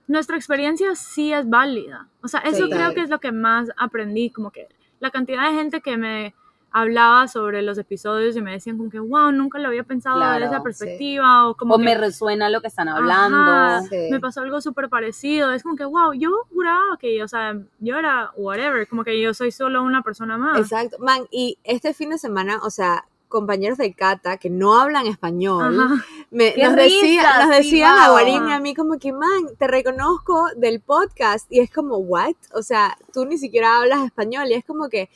nuestra 0.07 0.37
experiencia 0.37 0.95
sí 0.95 1.33
es 1.33 1.49
válida. 1.49 2.07
O 2.21 2.27
sea, 2.27 2.41
eso 2.41 2.69
creo 2.69 2.93
que 2.93 3.01
es 3.01 3.09
lo 3.09 3.19
que 3.19 3.31
más 3.31 3.69
aprendí, 3.77 4.29
como 4.29 4.51
que 4.51 4.67
la 4.99 5.09
cantidad 5.11 5.49
de 5.49 5.57
gente 5.57 5.81
que 5.81 5.97
me 5.97 6.33
hablaba 6.81 7.27
sobre 7.27 7.61
los 7.61 7.77
episodios 7.77 8.35
y 8.35 8.41
me 8.41 8.51
decían 8.51 8.77
como 8.77 8.89
que, 8.89 8.99
wow, 8.99 9.31
nunca 9.31 9.59
lo 9.59 9.67
había 9.69 9.83
pensado 9.83 10.17
Claro, 10.17 10.33
desde 10.35 10.45
esa 10.47 10.57
sí. 10.57 10.63
perspectiva, 10.63 11.47
o 11.49 11.55
como 11.55 11.75
O 11.75 11.77
que, 11.77 11.83
me 11.85 11.95
resuena 11.95 12.49
lo 12.49 12.61
que 12.61 12.67
están 12.67 12.87
hablando. 12.89 13.37
Ajá, 13.37 13.81
Sí. 13.89 14.07
me 14.11 14.19
pasó 14.19 14.41
algo 14.41 14.61
súper 14.61 14.89
parecido. 14.89 15.51
Es 15.51 15.63
como 15.63 15.75
que, 15.75 15.85
wow, 15.85 16.13
yo 16.13 16.29
juraba 16.53 16.97
que, 16.99 17.23
o 17.23 17.27
sea, 17.27 17.55
yo 17.79 17.97
era 17.97 18.31
whatever, 18.35 18.87
como 18.87 19.03
que 19.03 19.19
yo 19.21 19.33
soy 19.33 19.51
solo 19.51 19.83
una 19.83 20.01
persona 20.03 20.37
más. 20.37 20.57
Exacto. 20.59 20.97
Man, 20.99 21.21
y 21.31 21.57
este 21.63 21.93
fin 21.93 22.09
de 22.11 22.17
semana, 22.17 22.59
o 22.63 22.69
sea, 22.69 23.05
compañeros 23.29 23.77
de 23.77 23.93
Cata 23.93 24.37
que 24.37 24.49
no 24.49 24.79
hablan 24.79 25.05
español, 25.05 26.01
me, 26.31 26.53
¡Qué 26.53 26.63
nos, 26.63 26.75
decía- 26.77 27.45
nos 27.45 27.55
sí, 27.57 27.63
decían 27.63 27.97
a 27.97 28.03
wow! 28.05 28.11
Guarín 28.11 28.47
y 28.47 28.53
a 28.53 28.59
mí 28.61 28.73
como 28.73 28.97
que, 28.99 29.11
man, 29.11 29.27
te 29.59 29.67
reconozco 29.67 30.45
del 30.55 30.79
podcast 30.79 31.45
y 31.51 31.59
es 31.59 31.69
como, 31.69 31.97
what? 31.97 32.35
O 32.53 32.61
sea, 32.61 32.95
tú 33.13 33.25
ni 33.25 33.37
siquiera 33.37 33.79
hablas 33.79 34.05
español 34.05 34.45
y 34.49 34.53
es 34.53 34.63
como 34.63 34.87
que, 34.87 35.09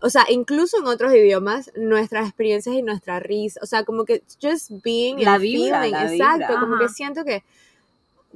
o 0.00 0.10
sea, 0.10 0.24
incluso 0.28 0.78
en 0.78 0.86
otros 0.86 1.12
idiomas, 1.14 1.72
nuestras 1.76 2.28
experiencias 2.28 2.74
y 2.76 2.82
nuestra 2.82 3.20
risa, 3.20 3.60
o 3.62 3.66
sea, 3.66 3.84
como 3.84 4.04
que 4.04 4.22
just 4.40 4.70
being 4.84 5.16
La 5.24 5.38
vibra, 5.38 5.80
feeling, 5.82 5.92
la 5.92 6.12
exacto, 6.12 6.46
vibra. 6.48 6.60
como 6.60 6.74
Ajá. 6.76 6.84
que 6.86 6.88
siento 6.92 7.24
que, 7.24 7.44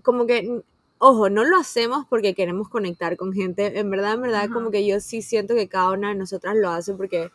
como 0.03 0.27
que, 0.27 0.63
ojo, 0.99 1.31
no 1.31 1.45
lo 1.45 1.57
hacemos 1.59 2.07
porque 2.09 2.35
queremos 2.35 2.69
conectar 2.69 3.17
con 3.17 3.33
gente, 3.33 3.79
en 3.79 3.91
verdad, 3.91 4.15
en 4.15 4.23
verdad, 4.23 4.45
Ajá. 4.45 4.53
como 4.53 4.71
que 4.71 4.87
yo 4.87 5.01
sí 5.01 5.23
siento 5.23 5.55
que 5.55 5.69
cada 5.69 5.91
una 5.93 6.09
de 6.09 6.15
nosotras 6.17 6.57
lo 6.57 6.71
hace 6.71 6.95
porque 6.95 7.31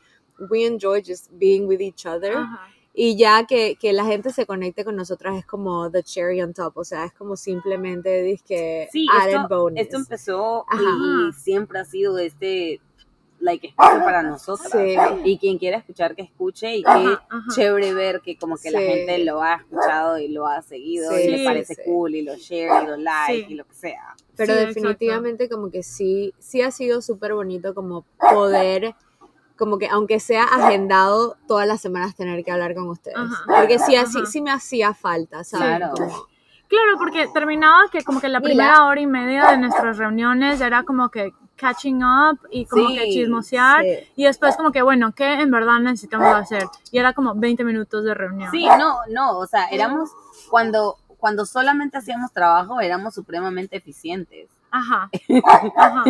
we 0.50 0.66
enjoy 0.66 1.02
just 1.06 1.28
being 1.32 1.66
with 1.68 1.80
each 1.82 2.06
other. 2.06 2.36
Ajá. 2.38 2.68
Y 3.00 3.16
ya 3.16 3.46
que, 3.46 3.76
que 3.76 3.94
la 3.94 4.06
gente 4.06 4.32
se 4.34 4.48
conecte 4.48 4.84
con 4.84 4.96
nosotras 4.96 5.38
es 5.38 5.46
como 5.46 5.92
the 5.92 6.02
cherry 6.02 6.42
on 6.42 6.52
top, 6.54 6.76
o 6.80 6.84
sea, 6.84 7.06
es 7.06 7.14
como 7.14 7.38
simplemente 7.38 8.24
disque 8.24 8.90
Sí, 8.92 9.06
added 9.14 9.36
esto, 9.36 9.48
bonus. 9.50 9.80
esto 9.80 9.98
empezó 9.98 10.66
y 10.74 11.32
siempre 11.34 11.78
ha 11.80 11.86
sido 11.86 12.18
este 12.18 12.82
like 13.40 13.68
espacio 13.68 14.00
para 14.04 14.24
nosotras. 14.24 14.72
Sí. 14.72 14.96
Y 15.24 15.38
quien 15.38 15.58
quiera 15.58 15.78
escuchar 15.78 16.16
que 16.16 16.24
escuche 16.24 16.76
y 16.78 16.84
qué 16.84 17.18
chévere 17.56 17.94
ver 17.94 18.22
que 18.22 18.38
como 18.38 18.58
que 18.58 18.72
la 18.72 18.80
gente 18.80 19.18
lo 19.20 19.42
ha 19.42 19.56
escuchado 19.56 20.18
y 20.18 20.28
lo 20.30 20.48
ha 20.48 20.62
seguido 20.62 21.12
Sí, 21.12 21.22
y 21.24 21.28
le 21.30 21.46
parece 21.46 21.76
sí. 21.76 21.82
cool 21.86 22.16
y 22.16 22.22
lo 22.24 22.36
share 22.36 22.84
y 22.84 22.88
lo 22.88 22.98
like 22.98 23.34
Sí. 23.34 23.46
y 23.50 23.56
lo 23.56 23.66
que 23.66 23.74
sea. 23.76 24.16
Pero 24.36 24.54
Sí, 24.54 24.60
definitivamente 24.66 25.50
como 25.50 25.70
que 25.72 25.84
sí, 25.84 26.34
sí 26.40 26.62
ha 26.62 26.72
sido 26.72 27.02
súper 27.02 27.34
bonito 27.34 27.74
como 27.74 28.06
poder, 28.20 28.96
como 29.58 29.78
que 29.80 29.88
aunque 29.88 30.20
sea 30.20 30.44
agendado 30.44 31.38
todas 31.48 31.68
las 31.68 31.82
semanas 31.82 32.16
tener 32.16 32.44
que 32.44 32.52
hablar 32.52 32.76
con 32.76 32.88
ustedes. 32.90 33.18
Ajá. 33.18 33.44
Porque 33.60 33.80
sí, 33.80 33.96
así, 33.96 34.20
sí 34.28 34.42
me 34.42 34.52
hacía 34.52 34.94
falta, 34.94 35.44
¿sabes? 35.44 35.78
Claro. 35.78 35.94
Como- 35.96 36.28
Claro, 36.70 36.98
porque 36.98 37.28
terminaba 37.34 37.84
que 37.90 38.04
como 38.04 38.20
que 38.20 38.28
la 38.28 38.40
Mira. 38.42 38.50
primera 38.50 38.86
hora 38.88 39.00
y 39.00 39.08
media 39.08 39.52
de 39.52 39.58
nuestras 39.58 39.98
reuniones 39.98 40.60
era 40.60 40.84
como 40.84 41.10
que 41.10 41.32
catching 41.58 42.04
up 42.04 42.40
y 42.52 42.66
como 42.66 42.88
Sí, 42.90 42.96
que 42.96 43.04
chismosear 43.10 43.84
sí. 43.84 44.12
y 44.16 44.24
después 44.24 44.56
como 44.56 44.72
que 44.72 44.82
bueno, 44.82 45.12
¿qué 45.14 45.34
en 45.34 45.52
verdad 45.52 45.80
necesitamos 45.80 46.34
hacer? 46.34 46.64
Y 46.92 47.00
era 47.00 47.14
como 47.14 47.36
20 47.36 47.64
minutos 47.64 48.04
de 48.06 48.14
reunión. 48.14 48.52
Sí, 48.52 48.66
no, 48.66 49.00
no, 49.10 49.38
o 49.40 49.46
sea, 49.48 49.66
éramos 49.66 50.10
cuando 50.50 50.98
cuando 51.18 51.46
solamente 51.46 51.98
hacíamos 51.98 52.32
trabajo 52.32 52.80
éramos 52.80 53.14
supremamente 53.16 53.76
eficientes. 53.76 54.50
Ajá. 54.72 55.10
Ajá. 55.78 56.04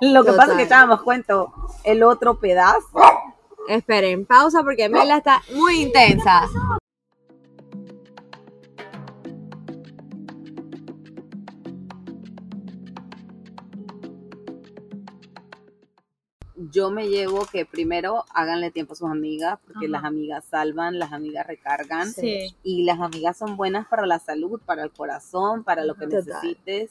Lo 0.00 0.24
que 0.24 0.32
pasa 0.32 0.52
es 0.52 0.58
que 0.58 0.62
echábamos 0.64 1.02
cuento 1.02 1.52
el 1.84 2.02
otro 2.02 2.38
pedazo. 2.38 2.86
Esperen, 3.68 4.26
pausa 4.26 4.62
porque 4.62 4.88
Mela 4.88 5.18
está 5.18 5.42
muy 5.54 5.82
intensa. 5.82 6.48
Yo 16.70 16.90
me 16.90 17.08
llevo 17.08 17.46
que 17.46 17.64
primero 17.64 18.24
háganle 18.34 18.70
tiempo 18.70 18.92
a 18.92 18.96
sus 18.96 19.08
amigas, 19.10 19.58
porque 19.66 19.86
Ajá. 19.86 19.92
las 19.92 20.04
amigas 20.04 20.44
salvan, 20.50 20.98
las 20.98 21.12
amigas 21.12 21.46
recargan. 21.46 22.12
Sí. 22.12 22.54
Y 22.62 22.84
las 22.84 23.00
amigas 23.00 23.38
son 23.38 23.56
buenas 23.56 23.86
para 23.88 24.04
la 24.04 24.18
salud, 24.18 24.60
para 24.66 24.82
el 24.84 24.90
corazón, 24.90 25.64
para 25.64 25.84
lo 25.84 25.94
que 25.94 26.06
Total. 26.06 26.24
necesites. 26.26 26.90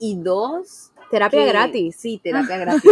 Y 0.00 0.14
dos, 0.16 0.92
Terapia 1.10 1.40
que- 1.40 1.48
gratis. 1.48 1.96
Sí, 1.98 2.20
terapia 2.22 2.56
gratis. 2.58 2.90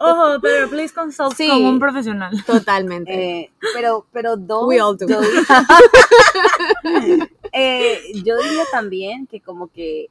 Ojo, 0.00 0.40
pero 0.42 0.68
please 0.68 0.92
consult 0.92 1.34
Sí. 1.36 1.48
con 1.48 1.64
un 1.64 1.78
profesional. 1.78 2.32
Totalmente. 2.44 3.12
Eh, 3.42 3.52
pero, 3.72 4.04
pero 4.12 4.36
dos. 4.36 4.66
We 4.66 4.80
all 4.82 4.96
do. 4.98 5.06
Yo, 5.06 5.20
Eh, 7.52 8.00
yo 8.24 8.36
diría 8.38 8.62
también 8.70 9.26
que 9.26 9.40
como 9.40 9.68
que 9.68 10.08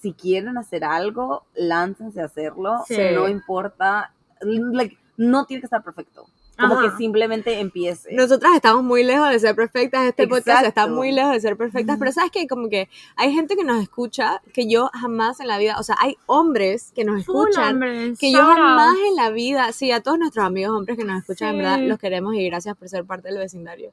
si 0.00 0.12
quieren 0.14 0.56
hacer 0.58 0.84
algo, 0.84 1.44
láncense 1.54 2.20
a 2.20 2.26
hacerlo. 2.26 2.82
Sí. 2.86 2.96
No 3.14 3.28
importa. 3.28 4.12
Like, 4.44 4.98
no 5.16 5.44
tiene 5.46 5.60
que 5.60 5.66
estar 5.66 5.82
perfecto. 5.82 6.26
Como 6.58 6.74
Ajá. 6.74 6.90
que 6.90 6.96
simplemente 6.98 7.60
empiece. 7.60 8.14
Nosotras 8.14 8.54
estamos 8.54 8.84
muy 8.84 9.02
lejos 9.02 9.30
de 9.30 9.38
ser 9.40 9.56
perfectas, 9.56 10.04
este 10.04 10.28
podcast 10.28 10.66
está 10.66 10.82
Exacto. 10.82 10.94
muy 10.94 11.10
lejos 11.10 11.32
de 11.32 11.40
ser 11.40 11.56
perfectas, 11.56 11.96
pero 11.98 12.12
sabes 12.12 12.30
que 12.30 12.46
como 12.46 12.68
que 12.68 12.90
hay 13.16 13.32
gente 13.32 13.56
que 13.56 13.64
nos 13.64 13.82
escucha 13.82 14.42
que 14.52 14.68
yo 14.68 14.90
jamás 14.92 15.40
en 15.40 15.48
la 15.48 15.56
vida, 15.56 15.78
o 15.78 15.82
sea, 15.82 15.96
hay 15.98 16.16
hombres 16.26 16.92
que 16.94 17.04
nos 17.04 17.24
Full 17.24 17.48
escuchan 17.48 17.74
hombres, 17.76 18.18
que 18.18 18.30
yo 18.30 18.44
jamás 18.44 18.94
en 19.08 19.16
la 19.16 19.30
vida, 19.30 19.72
sí, 19.72 19.90
a 19.92 20.02
todos 20.02 20.18
nuestros 20.18 20.44
amigos 20.44 20.76
hombres 20.76 20.98
que 20.98 21.04
nos 21.04 21.20
escuchan, 21.20 21.48
en 21.48 21.54
Sí. 21.54 21.62
verdad 21.62 21.78
los 21.88 21.98
queremos 21.98 22.34
y 22.34 22.44
gracias 22.46 22.76
por 22.76 22.86
ser 22.88 23.06
parte 23.06 23.28
del 23.28 23.38
vecindario. 23.38 23.90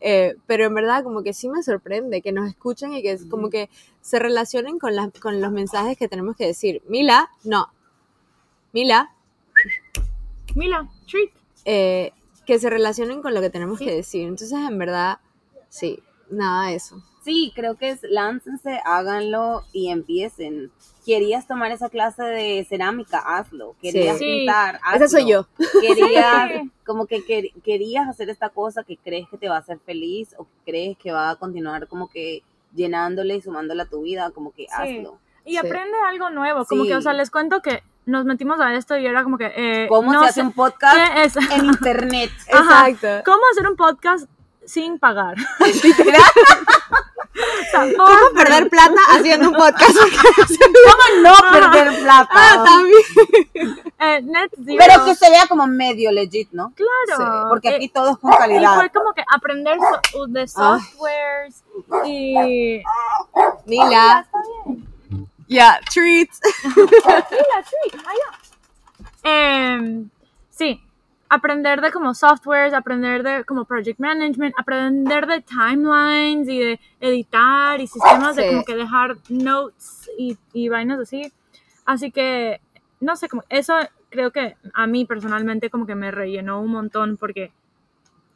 Eh, 0.00 0.34
pero 0.46 0.64
en 0.64 0.74
verdad 0.74 1.04
como 1.04 1.22
que 1.22 1.32
sí 1.32 1.48
me 1.48 1.62
sorprende 1.62 2.22
que 2.22 2.32
nos 2.32 2.48
escuchen 2.48 2.92
y 2.92 3.02
que 3.02 3.12
es 3.12 3.24
como 3.26 3.50
que 3.50 3.70
se 4.00 4.18
relacionen 4.18 4.78
con, 4.80 4.96
las, 4.96 5.10
con 5.20 5.40
los 5.40 5.52
mensajes 5.52 5.96
que 5.96 6.08
tenemos 6.08 6.36
que 6.36 6.46
decir. 6.46 6.82
Mila, 6.88 7.30
no. 7.44 7.68
Mila, 8.72 9.14
Mila, 10.54 10.88
treat. 11.08 11.30
eh, 11.64 12.12
que 12.46 12.58
se 12.58 12.68
relacionen 12.70 13.22
con 13.22 13.34
lo 13.34 13.40
que 13.40 13.50
tenemos 13.50 13.78
Sí. 13.78 13.84
que 13.84 13.94
decir. 13.94 14.22
Entonces, 14.22 14.52
en 14.52 14.78
verdad, 14.78 15.18
sí, 15.68 16.02
nada 16.30 16.68
de 16.68 16.74
eso. 16.76 17.02
Sí, 17.22 17.52
creo 17.54 17.76
que 17.76 17.90
es 17.90 18.00
láncense, 18.02 18.80
háganlo 18.84 19.62
y 19.72 19.90
empiecen. 19.90 20.72
¿Querías 21.04 21.46
tomar 21.46 21.70
esa 21.70 21.90
clase 21.90 22.22
de 22.24 22.64
cerámica? 22.68 23.18
Hazlo. 23.18 23.76
¿Querías 23.80 24.18
Sí. 24.18 24.24
pintar? 24.24 24.80
Hazlo. 24.82 25.04
Esa 25.06 25.18
soy 25.18 25.30
yo. 25.30 25.46
Querías, 25.80 26.50
Sí. 26.64 26.70
como 26.84 27.06
que 27.06 27.18
quer- 27.24 27.52
querías 27.62 28.08
hacer 28.08 28.30
esta 28.30 28.48
cosa 28.48 28.82
que 28.84 28.96
crees 28.96 29.28
que 29.28 29.36
te 29.36 29.48
va 29.48 29.56
a 29.56 29.60
hacer 29.60 29.78
feliz 29.80 30.34
o 30.38 30.44
que 30.44 30.50
crees 30.72 30.96
que 30.98 31.12
va 31.12 31.30
a 31.30 31.36
continuar 31.36 31.86
como 31.88 32.08
que 32.08 32.42
llenándole 32.74 33.36
y 33.36 33.42
sumándole 33.42 33.82
a 33.82 33.86
tu 33.86 34.02
vida, 34.02 34.30
como 34.30 34.52
que 34.52 34.66
hazlo. 34.72 35.18
Y 35.44 35.52
Sí. 35.52 35.56
aprende 35.58 35.96
algo 36.06 36.30
nuevo, 36.30 36.64
como 36.64 36.82
Sí. 36.84 36.88
que, 36.88 36.96
o 36.96 37.02
sea, 37.02 37.12
les 37.12 37.30
cuento 37.30 37.60
que 37.60 37.82
nos 38.10 38.24
metimos 38.24 38.60
a 38.60 38.74
esto 38.74 38.96
y 38.98 39.06
era 39.06 39.22
como 39.22 39.38
que, 39.38 39.52
eh, 39.56 39.86
¿Cómo 39.88 40.12
no 40.12 40.20
se 40.22 40.28
hace 40.28 40.42
un 40.42 40.52
podcast 40.52 40.96
qué 40.96 41.22
es, 41.24 41.36
en 41.36 41.64
internet? 41.66 42.30
Ajá. 42.52 42.88
Exacto. 42.88 43.30
cómo 43.30 43.42
hacer 43.52 43.68
un 43.68 43.76
podcast 43.76 44.28
sin 44.66 44.98
pagar. 44.98 45.36
Literal, 45.82 46.22
¿Cómo 47.96 48.34
perder 48.34 48.68
plata 48.68 49.00
haciendo 49.10 49.48
un 49.50 49.54
podcast? 49.54 49.96
¿Cómo 49.96 51.22
no 51.22 51.34
perder 51.52 52.00
plata? 52.02 52.28
ah, 52.32 52.64
también. 52.64 53.02
eh, 53.98 54.22
net 54.22 54.50
zero. 54.64 54.76
Pero 54.78 55.04
que 55.04 55.14
se 55.14 55.30
vea 55.30 55.46
como 55.48 55.66
medio 55.66 56.10
legit, 56.12 56.50
¿no? 56.52 56.72
claro. 56.74 57.48
Porque 57.48 57.68
eh, 57.70 57.76
aquí 57.76 57.88
todo 57.88 58.10
es 58.12 58.18
con 58.18 58.32
y 58.32 58.36
calidad. 58.36 58.74
fue 58.74 58.90
como 58.90 59.12
que 59.14 59.22
aprender 59.32 59.78
so- 60.12 60.26
de 60.26 60.46
softwares 60.48 61.64
y 62.04 62.82
Mila. 63.66 64.26
Ya, 65.50 65.80
treats. 65.92 66.40
Sí, 67.70 67.98
allá. 68.06 68.30
Em, 69.22 70.08
sí, 70.48 70.80
aprender 71.28 71.80
de 71.80 71.90
como 71.90 72.14
softwares, 72.14 72.72
aprender 72.72 73.22
de 73.24 73.44
como 73.44 73.64
project 73.64 73.98
management, 73.98 74.54
aprender 74.56 75.26
de 75.26 75.40
timelines 75.42 76.48
y 76.48 76.58
de 76.58 76.80
editar 77.00 77.80
y 77.80 77.86
sistemas 77.88 78.36
de 78.36 78.42
Sí. 78.44 78.48
como 78.48 78.64
que 78.64 78.76
dejar 78.76 79.16
notes 79.28 80.08
y, 80.16 80.38
y 80.52 80.68
vainas 80.68 81.00
así. 81.00 81.32
Así 81.84 82.12
que, 82.12 82.60
no 83.00 83.16
sé, 83.16 83.28
como 83.28 83.42
eso 83.48 83.74
creo 84.08 84.30
que 84.30 84.56
a 84.74 84.86
mí 84.86 85.04
personalmente 85.04 85.68
como 85.68 85.84
que 85.86 85.94
me 85.96 86.10
rellenó 86.12 86.60
un 86.60 86.70
montón 86.70 87.16
porque 87.16 87.52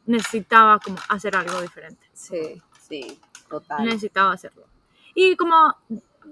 necesitaba 0.05 0.79
como 0.79 0.97
hacer 1.09 1.35
algo 1.35 1.61
diferente 1.61 2.05
Sí. 2.13 2.61
Sí, 2.79 3.19
total. 3.49 3.85
necesitaba 3.85 4.33
hacerlo. 4.33 4.63
Y 5.15 5.35
como 5.37 5.75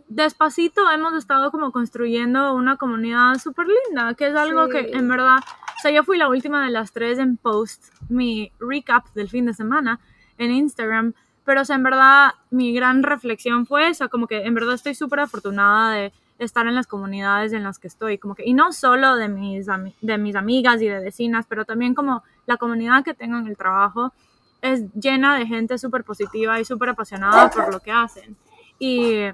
despacito 0.08 0.90
hemos 0.92 1.14
estado 1.14 1.52
como 1.52 1.72
construyendo 1.72 2.54
una 2.54 2.78
comunidad 2.78 3.36
súper 3.40 3.68
linda, 3.68 4.14
que 4.14 4.28
es 4.28 4.36
algo 4.36 4.66
Sí. 4.66 4.72
que 4.72 4.80
en 4.98 5.08
verdad, 5.08 5.38
o 5.38 5.80
sea, 5.82 5.92
yo 5.92 6.04
fui 6.04 6.18
la 6.18 6.30
última 6.30 6.64
de 6.66 6.72
las 6.72 6.92
tres 6.92 7.20
en 7.20 7.38
post 7.38 7.94
mi 8.10 8.52
recap 8.60 9.06
del 9.14 9.30
fin 9.30 9.46
de 9.46 9.54
semana 9.54 10.00
en 10.38 10.52
Instagram, 10.52 11.14
Pero, 11.46 11.62
o 11.64 11.66
sea, 11.66 11.76
en 11.76 11.84
verdad, 11.84 12.32
mi 12.52 12.74
gran 12.74 13.04
reflexión 13.04 13.66
fue 13.66 13.90
esa, 13.90 14.08
como 14.08 14.28
que 14.28 14.46
en 14.46 14.54
verdad 14.54 14.76
estoy 14.76 14.96
súper 14.96 15.20
afortunada 15.20 15.92
de 15.92 16.14
estar 16.40 16.66
en 16.68 16.74
las 16.74 16.88
comunidades 16.88 17.52
en 17.52 17.64
las 17.64 17.80
que 17.80 17.88
estoy, 17.90 18.18
como 18.18 18.34
que, 18.34 18.44
y 18.46 18.54
no 18.54 18.72
solo 18.72 19.16
de 19.18 19.28
mis, 19.28 19.68
de 20.00 20.18
mis 20.18 20.36
amigas 20.38 20.82
y 20.82 20.88
de 20.88 21.02
vecinas, 21.02 21.46
pero 21.50 21.66
también 21.66 21.96
como 21.96 22.24
la 22.46 22.56
comunidad 22.56 23.04
que 23.04 23.14
tengo 23.14 23.38
en 23.38 23.48
el 23.48 23.58
trabajo 23.58 24.14
es 24.62 24.90
llena 24.94 25.36
de 25.38 25.46
gente 25.46 25.78
súper 25.78 26.06
positiva 26.06 26.62
y 26.62 26.64
súper 26.66 26.88
apasionada 26.90 27.50
por 27.50 27.74
lo 27.74 27.82
que 27.82 27.92
hacen. 27.92 28.38
Y 28.80 29.26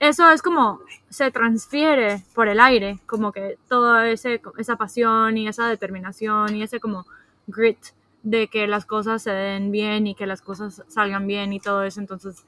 eso 0.00 0.30
es 0.30 0.42
como 0.42 0.80
se 1.08 1.30
transfiere 1.30 2.22
por 2.34 2.48
el 2.48 2.60
aire, 2.60 3.00
como 3.06 3.32
que 3.32 3.58
toda 3.68 4.08
ese, 4.10 4.40
esa 4.58 4.76
pasión 4.76 5.36
y 5.36 5.48
esa 5.48 5.68
determinación 5.68 6.54
y 6.54 6.62
ese 6.62 6.80
como 6.80 7.04
grit 7.46 7.78
de 8.22 8.48
que 8.48 8.66
las 8.66 8.84
cosas 8.84 9.22
se 9.22 9.30
den 9.30 9.70
bien 9.72 10.06
y 10.06 10.14
que 10.14 10.26
las 10.26 10.42
cosas 10.42 10.82
salgan 10.88 11.26
bien 11.26 11.52
y 11.52 11.60
todo 11.60 11.82
eso. 11.82 12.00
Entonces, 12.00 12.44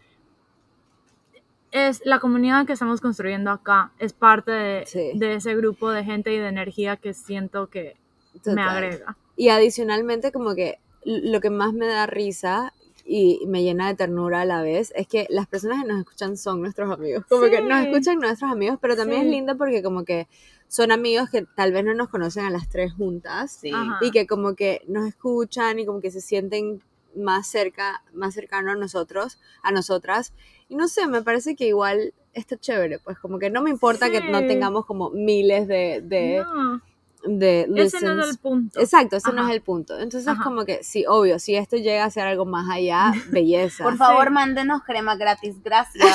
es 1.70 2.02
la 2.04 2.18
comunidad 2.18 2.66
que 2.66 2.72
estamos 2.72 3.00
construyendo 3.00 3.50
acá, 3.50 3.92
es 3.98 4.12
parte 4.12 4.50
de, 4.50 4.86
Sí. 4.86 5.12
de 5.14 5.34
ese 5.34 5.54
grupo 5.54 5.90
de 5.90 6.04
gente 6.04 6.32
y 6.34 6.38
de 6.38 6.48
energía 6.48 6.96
que 6.96 7.14
siento 7.14 7.68
que 7.68 7.96
me 8.44 8.62
agrega. 8.62 9.16
Y 9.36 9.48
adicionalmente, 9.48 10.32
como 10.32 10.54
que 10.54 10.78
lo 11.04 11.40
que 11.40 11.50
más 11.50 11.72
me 11.72 11.86
da 11.86 12.06
risa 12.06 12.72
y 13.12 13.44
me 13.48 13.64
llena 13.64 13.88
de 13.88 13.96
ternura 13.96 14.42
a 14.42 14.44
la 14.44 14.62
vez 14.62 14.92
es 14.94 15.08
que 15.08 15.26
las 15.30 15.48
personas 15.48 15.82
que 15.82 15.88
nos 15.88 15.98
escuchan 15.98 16.36
son 16.36 16.60
nuestros 16.62 16.92
amigos. 16.92 17.24
Como 17.28 17.42
que 17.50 17.60
nos 17.60 17.80
Sí. 17.82 17.88
escuchan 17.88 18.18
nuestros 18.20 18.52
amigos, 18.52 18.78
pero 18.80 18.94
también 18.94 19.22
Sí. 19.22 19.26
es 19.26 19.32
lindo 19.32 19.56
porque 19.58 19.82
como 19.82 20.04
que 20.04 20.28
son 20.68 20.92
amigos 20.92 21.28
que 21.28 21.44
tal 21.56 21.72
vez 21.72 21.84
no 21.84 21.92
nos 21.92 22.08
conocen 22.08 22.44
a 22.44 22.50
las 22.50 22.68
tres 22.68 22.92
juntas 22.92 23.50
Sí. 23.60 23.72
Y 24.00 24.12
que 24.12 24.28
como 24.28 24.54
que 24.54 24.82
nos 24.86 25.08
escuchan 25.08 25.80
y 25.80 25.86
como 25.86 26.00
que 26.00 26.12
se 26.12 26.20
sienten 26.20 26.84
más 27.16 27.48
cerca, 27.48 28.04
más 28.12 28.32
cercano 28.34 28.70
a 28.70 28.76
nosotros, 28.76 29.40
a 29.64 29.72
nosotras. 29.72 30.32
Y 30.68 30.76
no 30.76 30.86
sé, 30.86 31.08
me 31.08 31.22
parece 31.22 31.56
que 31.56 31.66
igual 31.66 32.14
está 32.32 32.56
chévere, 32.56 33.00
pues 33.00 33.18
como 33.18 33.40
que 33.40 33.50
no 33.50 33.60
me 33.60 33.70
importa 33.70 34.08
que 34.12 34.20
no 34.20 34.38
Sí. 34.38 34.46
tengamos 34.46 34.86
como 34.86 35.10
miles 35.10 35.66
de, 35.66 36.00
de, 36.04 36.44
No, 36.44 36.80
de 37.24 37.68
ese 37.76 38.00
no 38.04 38.22
es 38.22 38.30
el 38.30 38.38
punto. 38.38 38.80
Exacto, 38.80 39.16
ese 39.16 39.32
no 39.32 39.46
es 39.46 39.54
el 39.54 39.60
punto. 39.60 39.98
Entonces, 39.98 40.26
Ajá. 40.28 40.42
como 40.42 40.64
que 40.64 40.82
sí, 40.82 41.04
obvio, 41.06 41.38
si 41.38 41.54
esto 41.56 41.76
llega 41.76 42.04
a 42.04 42.10
ser 42.10 42.26
algo 42.26 42.46
más 42.46 42.68
allá, 42.70 43.12
belleza. 43.30 43.84
Por 43.84 43.96
favor, 43.96 44.28
Sí. 44.28 44.32
mándenos 44.32 44.82
crema 44.84 45.16
gratis, 45.16 45.62
gracias. 45.62 46.06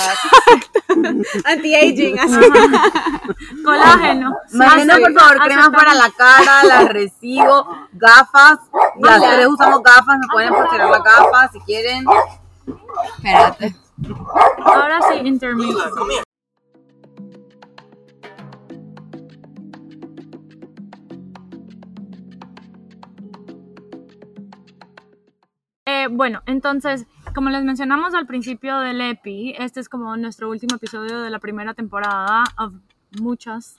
Anti-aging, 1.45 2.19
así. 2.19 2.35
Colágeno. 3.63 4.35
Mándenos, 4.53 4.99
por 4.99 5.13
favor, 5.13 5.41
cremas 5.43 5.69
para 5.69 5.93
la 5.93 6.09
cara, 6.11 6.63
las 6.63 6.89
recibo, 6.89 7.67
gafas. 7.93 8.59
Las 8.99 9.21
tres 9.21 9.47
usamos 9.47 9.81
gafas, 9.83 10.17
me 10.19 10.27
pueden 10.31 10.53
porcionar 10.53 10.89
las 10.89 11.03
gafas 11.03 11.51
si 11.51 11.59
quieren. 11.61 12.05
Espérate. 13.17 13.75
Ahora 14.65 14.99
sí, 15.11 15.19
intermittent. 15.27 16.24
Eh, 25.87 26.07
bueno, 26.09 26.41
entonces, 26.47 27.05
como 27.35 27.49
les 27.51 27.63
mencionamos 27.63 28.15
al 28.15 28.25
principio 28.25 28.79
del 28.79 28.99
EPI, 29.01 29.53
este 29.59 29.79
es 29.79 29.87
como 29.87 30.17
nuestro 30.17 30.49
último 30.49 30.77
episodio 30.77 31.21
de 31.21 31.29
la 31.29 31.37
primera 31.37 31.75
temporada, 31.75 32.43
of 32.57 32.73
muchas 33.21 33.75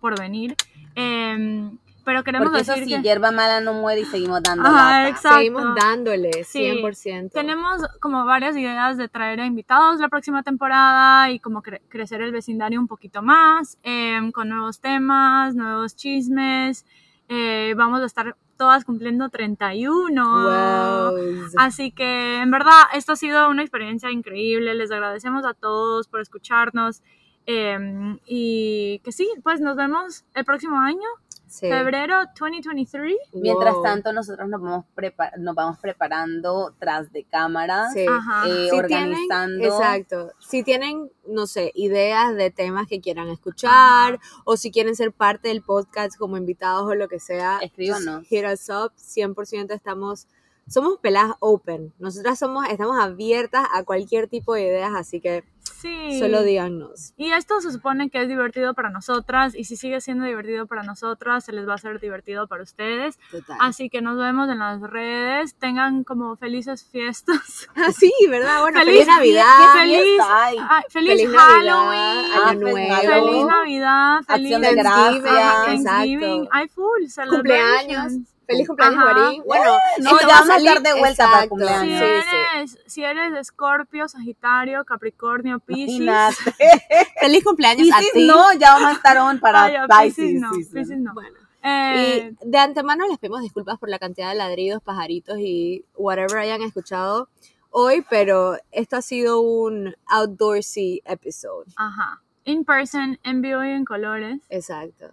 por 0.00 0.18
venir. 0.18 0.56
Em, 0.94 1.76
pero 2.02 2.22
queremos 2.24 2.48
Porque 2.48 2.62
eso 2.62 2.72
decir 2.72 2.86
sí, 2.88 2.94
que 2.96 3.02
hierba 3.02 3.30
mala 3.30 3.60
no 3.60 3.74
muere 3.74 4.02
y 4.02 4.04
seguimos 4.06 4.42
dando 4.42 4.66
Ajá, 4.66 5.08
exacto. 5.08 5.36
Seguimos 5.38 5.74
dándole, 5.74 6.30
Sí. 6.44 6.60
100%. 6.60 7.30
tenemos 7.32 7.82
como 8.00 8.24
varias 8.24 8.56
ideas 8.56 8.96
de 8.96 9.08
traer 9.08 9.40
a 9.40 9.46
invitados 9.46 10.00
la 10.00 10.08
próxima 10.08 10.42
temporada 10.42 11.30
y 11.30 11.40
como 11.40 11.62
cre- 11.62 11.80
crecer 11.88 12.22
el 12.22 12.32
vecindario 12.32 12.80
un 12.80 12.88
poquito 12.88 13.20
más, 13.22 13.78
em, 13.82 14.32
con 14.32 14.48
nuevos 14.48 14.80
temas, 14.80 15.54
nuevos 15.54 15.94
chismes. 15.94 16.86
eh, 17.26 17.72
vamos 17.74 18.02
a 18.02 18.04
estar 18.04 18.36
todas 18.56 18.84
cumpliendo 18.84 19.28
31. 19.28 20.24
Wow. 20.24 21.18
Así 21.56 21.90
que 21.92 22.40
en 22.40 22.50
verdad 22.50 22.82
esto 22.94 23.12
ha 23.12 23.16
sido 23.16 23.48
una 23.48 23.62
experiencia 23.62 24.10
increíble. 24.10 24.74
Les 24.74 24.90
agradecemos 24.90 25.44
a 25.44 25.54
todos 25.54 26.08
por 26.08 26.20
escucharnos. 26.20 27.02
em, 27.46 28.18
y 28.26 29.00
que 29.04 29.12
sí, 29.12 29.28
pues 29.42 29.60
nos 29.60 29.76
vemos 29.76 30.24
el 30.34 30.46
próximo 30.46 30.78
año, 30.80 31.06
Sí. 31.54 31.68
febrero 31.68 32.16
2023. 32.38 33.14
Mientras 33.32 33.74
Wow. 33.74 33.82
tanto, 33.84 34.12
nosotros 34.12 34.48
nos 34.48 34.60
vamos, 34.60 34.84
prepa- 34.96 35.30
nos 35.38 35.54
vamos 35.54 35.78
preparando 35.78 36.74
tras 36.80 37.12
de 37.12 37.22
cámaras, 37.24 37.92
Sí. 37.92 38.04
Ajá. 38.08 38.48
eh, 38.48 38.68
Si 38.70 38.76
organizando. 38.76 39.58
Tienen, 39.60 39.72
exacto. 39.72 40.32
Si 40.40 40.62
tienen, 40.64 41.10
no 41.28 41.46
sé, 41.46 41.70
ideas 41.76 42.34
de 42.34 42.50
temas 42.50 42.88
que 42.88 43.00
quieran 43.00 43.28
escuchar 43.28 44.18
o 44.44 44.56
si 44.56 44.72
quieren 44.72 44.96
ser 44.96 45.12
parte 45.12 45.48
del 45.48 45.62
podcast 45.62 46.16
como 46.18 46.36
invitados 46.36 46.82
o 46.90 46.94
lo 46.96 47.06
que 47.06 47.20
sea, 47.20 47.58
Escríbanos. 47.62 48.26
hit 48.26 48.44
us 48.52 48.68
up. 48.70 48.92
100% 48.96 49.74
estamos, 49.74 50.26
somos 50.66 50.98
peladas 50.98 51.36
open. 51.38 51.92
Nosotras 52.00 52.38
somos, 52.38 52.66
estamos 52.68 52.98
abiertas 52.98 53.64
a 53.72 53.84
cualquier 53.84 54.26
tipo 54.28 54.54
de 54.54 54.62
ideas, 54.62 54.92
así 54.96 55.20
que 55.20 55.44
Sí. 55.80 56.18
solo 56.18 56.42
díganos. 56.42 57.12
Y 57.16 57.32
esto 57.32 57.60
se 57.60 57.70
supone 57.72 58.10
que 58.10 58.22
es 58.22 58.28
divertido 58.28 58.74
para 58.74 58.90
nosotras 58.90 59.54
y 59.54 59.64
si 59.64 59.76
sigue 59.76 60.00
siendo 60.00 60.24
divertido 60.24 60.66
para 60.66 60.82
nosotras, 60.82 61.44
se 61.44 61.52
les 61.52 61.66
va 61.68 61.72
a 61.72 61.74
hacer 61.76 62.00
divertido 62.00 62.46
para 62.46 62.62
ustedes. 62.62 63.18
Total. 63.30 63.56
Así 63.60 63.90
que 63.90 64.00
nos 64.02 64.18
vemos 64.18 64.48
en 64.48 64.58
las 64.58 64.80
redes. 64.80 65.54
Tengan 65.56 66.04
como 66.04 66.36
felices 66.36 66.84
fiestas. 66.84 67.68
Ah, 67.76 67.90
sí, 67.92 68.12
¿verdad? 68.30 68.60
Bueno, 68.60 68.78
Feliz 68.78 68.94
feliz, 69.00 69.08
Navidad. 69.08 69.44
¿Qué 69.58 69.80
feliz-? 69.80 70.20
Ay, 70.30 70.56
feliz, 70.88 71.10
Feliz 71.10 71.30
Navidad, 71.32 71.48
Halloween. 71.48 72.32
Ah, 72.32 72.48
Año 72.48 72.60
Nuevo. 72.60 72.96
Feliz 72.96 73.46
Navidad. 73.46 74.20
Feliz 74.26 74.54
Acción 74.54 74.62
de 74.62 74.82
Thanksgiving, 74.82 75.22
gracias. 75.22 75.84
Thanksgiving. 75.84 76.42
exacto. 76.42 76.48
Hay 76.52 76.68
full 76.68 77.28
Cumpleaños. 77.30 78.12
Feliz 78.46 78.66
cumpleaños, 78.68 78.98
Ajá. 79.04 79.12
Guarín. 79.14 79.42
Bueno, 79.46 79.76
No, 80.00 80.10
esto 80.10 80.20
ya 80.20 80.26
va 80.28 80.34
a 80.34 80.38
a 80.38 80.42
estar 80.42 80.60
salir- 80.60 80.82
de 80.82 80.98
vuelta 80.98 81.24
para 81.30 81.38
el 81.38 81.44
exacto. 81.44 81.44
Si 81.44 81.48
cumpleaños. 81.48 82.00
Sí, 82.00 82.28
sí. 82.30 82.36
eres, 82.56 82.78
si 82.86 83.04
eres 83.04 83.32
Escorpio, 83.38 84.08
Sagitario, 84.08 84.84
Capricornio, 84.84 85.58
Piscis. 85.60 86.08
Feliz 87.20 87.44
cumpleaños 87.44 87.88
a 87.92 87.96
Piscis 87.98 88.12
ti. 88.12 88.26
no, 88.26 88.52
ya 88.54 88.72
vamos 88.74 88.90
a 88.90 88.92
estar 88.92 89.16
on 89.18 89.40
para 89.40 89.64
Ay, 89.64 89.76
a 89.76 89.86
Pisces 89.86 90.40
no. 90.40 90.50
Piscis 90.52 90.98
no. 90.98 91.14
Bueno. 91.14 91.38
Eh, 91.62 92.34
Y 92.42 92.50
de 92.50 92.58
antemano 92.58 93.06
les 93.08 93.18
pedimos 93.18 93.40
disculpas 93.40 93.78
por 93.78 93.88
la 93.88 93.98
cantidad 93.98 94.28
de 94.28 94.34
ladridos, 94.34 94.82
pajaritos 94.82 95.38
y 95.38 95.84
whatever 95.96 96.36
hayan 96.38 96.60
escuchado 96.62 97.28
hoy, 97.70 98.04
pero 98.10 98.56
esto 98.70 98.96
ha 98.96 99.02
sido 99.02 99.40
un 99.40 99.94
outdoorsy 100.06 101.00
episode. 101.06 101.66
ajá. 101.76 102.20
In 102.46 102.66
person, 102.66 103.18
en 103.24 103.40
vivo 103.40 103.64
y 103.64 103.70
en 103.70 103.86
colores. 103.86 104.42
Exacto. 104.50 105.12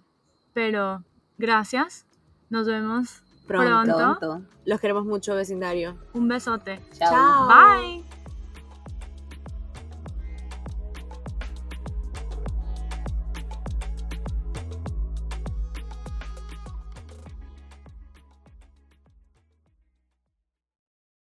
Pero 0.53 1.01
gracias. 1.37 2.05
Nos 2.51 2.67
vemos 2.67 3.21
Pronto. 3.47 4.41
Los 4.65 4.79
queremos 4.79 5.05
mucho, 5.05 5.35
vecindario. 5.35 5.97
Un 6.13 6.27
besote. 6.27 6.79
Chao. 6.97 7.09
Chao. 7.09 7.47
Bye. 7.47 8.20